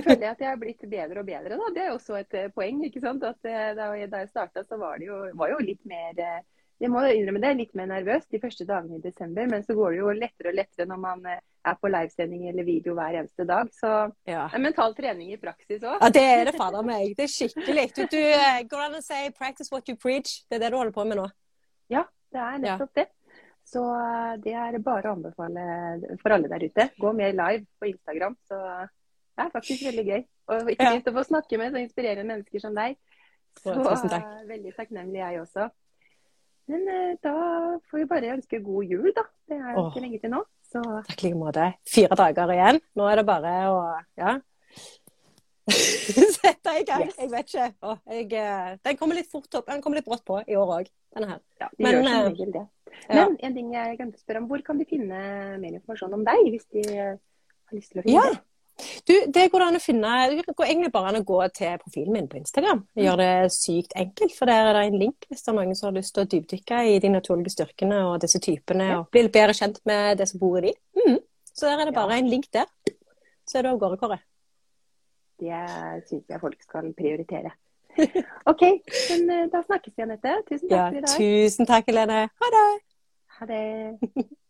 Jeg 0.00 0.06
føler 0.06 0.30
at 0.30 0.40
jeg 0.42 0.48
har 0.50 0.56
blitt 0.60 0.86
bedre 0.90 1.20
og 1.22 1.26
bedre. 1.28 1.58
Da. 1.60 1.68
Det 1.76 1.82
er 1.84 1.90
jo 1.90 1.98
også 1.98 2.16
et 2.20 2.34
eh, 2.40 2.48
poeng. 2.54 2.80
ikke 2.88 3.02
sant? 3.04 3.22
At 3.28 3.44
eh, 3.44 3.74
Da 3.76 3.90
jeg, 3.98 4.28
starta, 4.32 4.64
så 4.64 4.78
var 4.80 4.98
det 4.98 5.06
jo, 5.10 5.20
var 5.36 5.52
jo 5.52 5.60
litt 5.62 5.84
mer 5.84 6.16
eh, 6.18 6.40
Jeg 6.80 6.88
må 6.88 7.02
innrømme 7.12 7.42
det, 7.42 7.52
litt 7.58 7.74
mer 7.76 7.90
nervøs 7.90 8.24
de 8.32 8.40
første 8.40 8.64
dagene 8.64 8.96
i 8.96 9.04
desember. 9.04 9.46
Men 9.52 9.62
så 9.66 9.76
går 9.76 9.92
det 9.92 9.98
jo 10.00 10.12
lettere 10.16 10.48
og 10.52 10.56
lettere 10.56 10.88
når 10.88 11.00
man 11.02 11.26
er 11.28 11.76
på 11.76 11.90
livesending 11.92 12.46
eller 12.48 12.64
video 12.64 12.94
hver 12.96 13.18
eneste 13.20 13.44
dag. 13.44 13.68
Så 13.76 13.90
Ja. 14.24 14.46
det 14.48 14.56
er 14.56 14.64
mental 14.64 14.94
trening 14.96 15.32
i 15.34 15.36
praksis 15.36 15.82
òg. 15.84 15.98
ja, 16.00 16.08
det 16.08 16.22
er 16.24 16.44
det 16.48 16.54
fader 16.56 16.82
meg. 16.82 17.12
Det 17.18 17.26
er 17.26 17.34
skikkelig. 17.34 17.84
Du, 17.98 18.02
du 18.08 18.22
går 18.72 18.84
an 18.86 18.96
å 18.96 19.02
si 19.04 19.20
'practice 19.36 19.70
what 19.70 19.88
you 19.88 19.96
preach'. 19.96 20.40
Det 20.48 20.56
er 20.56 20.64
det 20.64 20.70
du 20.72 20.78
holder 20.80 20.92
på 20.96 21.04
med 21.04 21.20
nå. 21.20 21.28
Ja, 21.92 22.04
det 22.32 22.40
er 22.40 22.58
nettopp 22.64 22.94
det. 22.94 23.06
Så 23.70 23.82
det 24.42 24.54
er 24.56 24.78
bare 24.82 25.10
å 25.10 25.14
anbefale 25.14 26.16
for 26.22 26.32
alle 26.32 26.48
der 26.48 26.64
ute. 26.64 26.88
Gå 26.98 27.12
mer 27.14 27.32
live 27.36 27.66
på 27.78 27.86
Instagram. 27.92 28.34
Så 28.48 28.56
det 29.40 29.46
er 29.48 29.52
faktisk 29.56 29.84
veldig 29.88 30.04
gøy. 30.12 30.22
Og 30.52 30.68
ikke 30.74 30.84
Ja. 30.84 30.90
minst 30.94 31.08
å 31.08 31.14
få 31.16 31.24
snakke 31.24 31.58
med 31.58 31.72
så 31.72 31.80
inspirerende 31.80 32.28
mennesker 32.28 32.60
som 32.60 32.74
deg. 32.76 32.96
Så 33.64 33.72
tusen 33.74 34.10
takk. 34.12 34.24
eh, 34.28 34.46
veldig 34.50 34.72
takknemlig 34.76 35.20
jeg 35.24 35.40
også. 35.40 35.70
Men 36.70 36.84
eh, 36.88 37.16
da 37.24 37.32
får 37.90 37.98
vi 37.98 38.04
bare 38.12 38.34
ønske 38.36 38.60
god 38.62 38.84
jul, 38.86 39.08
da. 39.16 39.24
Det 39.48 39.56
er 39.58 39.74
Åh. 39.80 39.88
ikke 39.90 40.02
lenge 40.04 40.20
til 40.22 40.30
nå. 40.36 40.42
Så 40.70 40.82
Takk 41.08 41.24
i 41.24 41.26
like 41.30 41.38
måte. 41.40 41.64
Fire 41.88 42.14
dager 42.20 42.52
igjen. 42.54 42.80
Nå 42.94 43.08
er 43.10 43.16
det 43.18 43.26
bare 43.26 43.54
å 43.72 43.78
ja. 44.20 44.36
sette 45.70 46.72
i 46.80 46.84
gang. 46.86 47.04
Yes. 47.06 47.16
Jeg 47.18 47.30
vet 47.32 47.48
ikke. 47.50 47.66
Å, 47.86 47.96
jeg, 48.10 48.28
eh, 48.38 48.76
den 48.86 48.98
kommer 49.00 49.18
litt 49.18 49.30
fort 49.32 49.54
opp. 49.58 49.66
Den 49.70 49.82
kommer 49.82 49.98
litt 50.00 50.06
brått 50.08 50.24
på 50.26 50.38
i 50.46 50.56
år 50.58 50.72
òg, 50.80 50.90
denne 51.16 51.32
her. 51.32 51.40
ja, 51.60 51.68
de 51.76 51.84
Men, 51.84 51.92
gjør 51.96 52.04
som 52.06 52.12
eh, 52.14 52.28
regel 52.30 52.52
det. 52.54 52.64
ja. 53.08 53.24
Men 53.24 53.36
en 53.48 53.54
ting 53.58 53.72
jeg 53.74 53.98
glemte 53.98 54.18
å 54.20 54.24
spørre 54.24 54.42
om, 54.42 54.48
hvor 54.50 54.62
kan 54.66 54.78
de 54.78 54.86
finne 54.90 55.20
mer 55.62 55.76
informasjon 55.78 56.14
om 56.20 56.24
deg, 56.26 56.50
hvis 56.54 56.66
de 56.74 56.84
har 56.96 57.76
lyst 57.76 57.92
til 57.92 58.02
å 58.02 58.06
finne 58.06 58.14
Ja. 58.18 58.30
det? 58.30 58.40
Du, 59.08 59.14
det 59.32 59.46
går 59.52 59.64
an 59.64 59.78
å 59.78 59.82
finne 59.82 60.10
Det 60.32 60.54
går 60.56 60.66
egentlig 60.66 60.92
bare 60.94 61.10
an 61.12 61.20
å 61.20 61.24
gå 61.26 61.38
til 61.56 61.78
profilen 61.82 62.14
min 62.14 62.28
på 62.30 62.38
Instagram. 62.40 62.82
Jeg 62.96 63.06
gjør 63.06 63.20
det 63.20 63.30
sykt 63.54 63.96
enkelt, 63.98 64.34
for 64.36 64.50
der 64.50 64.70
er 64.70 64.78
det 64.78 64.84
en 64.90 64.98
link 65.02 65.26
hvis 65.28 65.42
det 65.44 65.52
er 65.52 65.58
noen 65.58 65.76
som 65.78 65.90
har 65.90 65.96
lyst 65.98 66.14
til 66.16 66.24
å 66.24 66.30
dypdykke 66.34 66.80
i 66.92 66.98
de 67.02 67.12
naturlige 67.12 67.54
styrkene 67.56 68.00
og 68.08 68.20
disse 68.24 68.40
typene, 68.42 68.90
og 68.98 69.08
bli 69.12 69.24
litt 69.26 69.34
bedre 69.36 69.56
kjent 69.56 69.80
med 69.88 70.18
det 70.20 70.28
som 70.30 70.42
bor 70.42 70.58
i 70.60 70.68
de. 70.70 70.74
Mm. 71.00 71.18
Så 71.52 71.66
der 71.68 71.82
er 71.82 71.90
det 71.90 71.96
bare 71.96 72.18
en 72.20 72.30
link 72.30 72.50
der. 72.54 72.68
Så 73.48 73.58
er 73.58 73.66
du 73.66 73.72
av 73.72 73.80
gårde, 73.82 73.98
Kåre. 74.00 74.20
Det 75.40 75.64
syns 76.08 76.28
jeg 76.28 76.40
folk 76.42 76.60
skal 76.62 76.92
prioritere. 76.96 77.50
OK, 78.50 78.62
men 79.10 79.30
eh, 79.34 79.46
da 79.50 79.62
snakkes 79.64 79.96
vi, 79.96 80.04
Anette. 80.04 80.36
Tusen 80.48 80.68
takk 80.68 80.76
Ja, 80.76 80.84
for 80.86 80.98
i 81.00 81.02
dag. 81.06 81.16
tusen 81.16 81.68
takk, 81.68 81.88
Helene. 81.90 82.20
Ha 82.42 82.50
det! 82.54 82.68
Ha 83.38 83.48
det. 83.50 83.64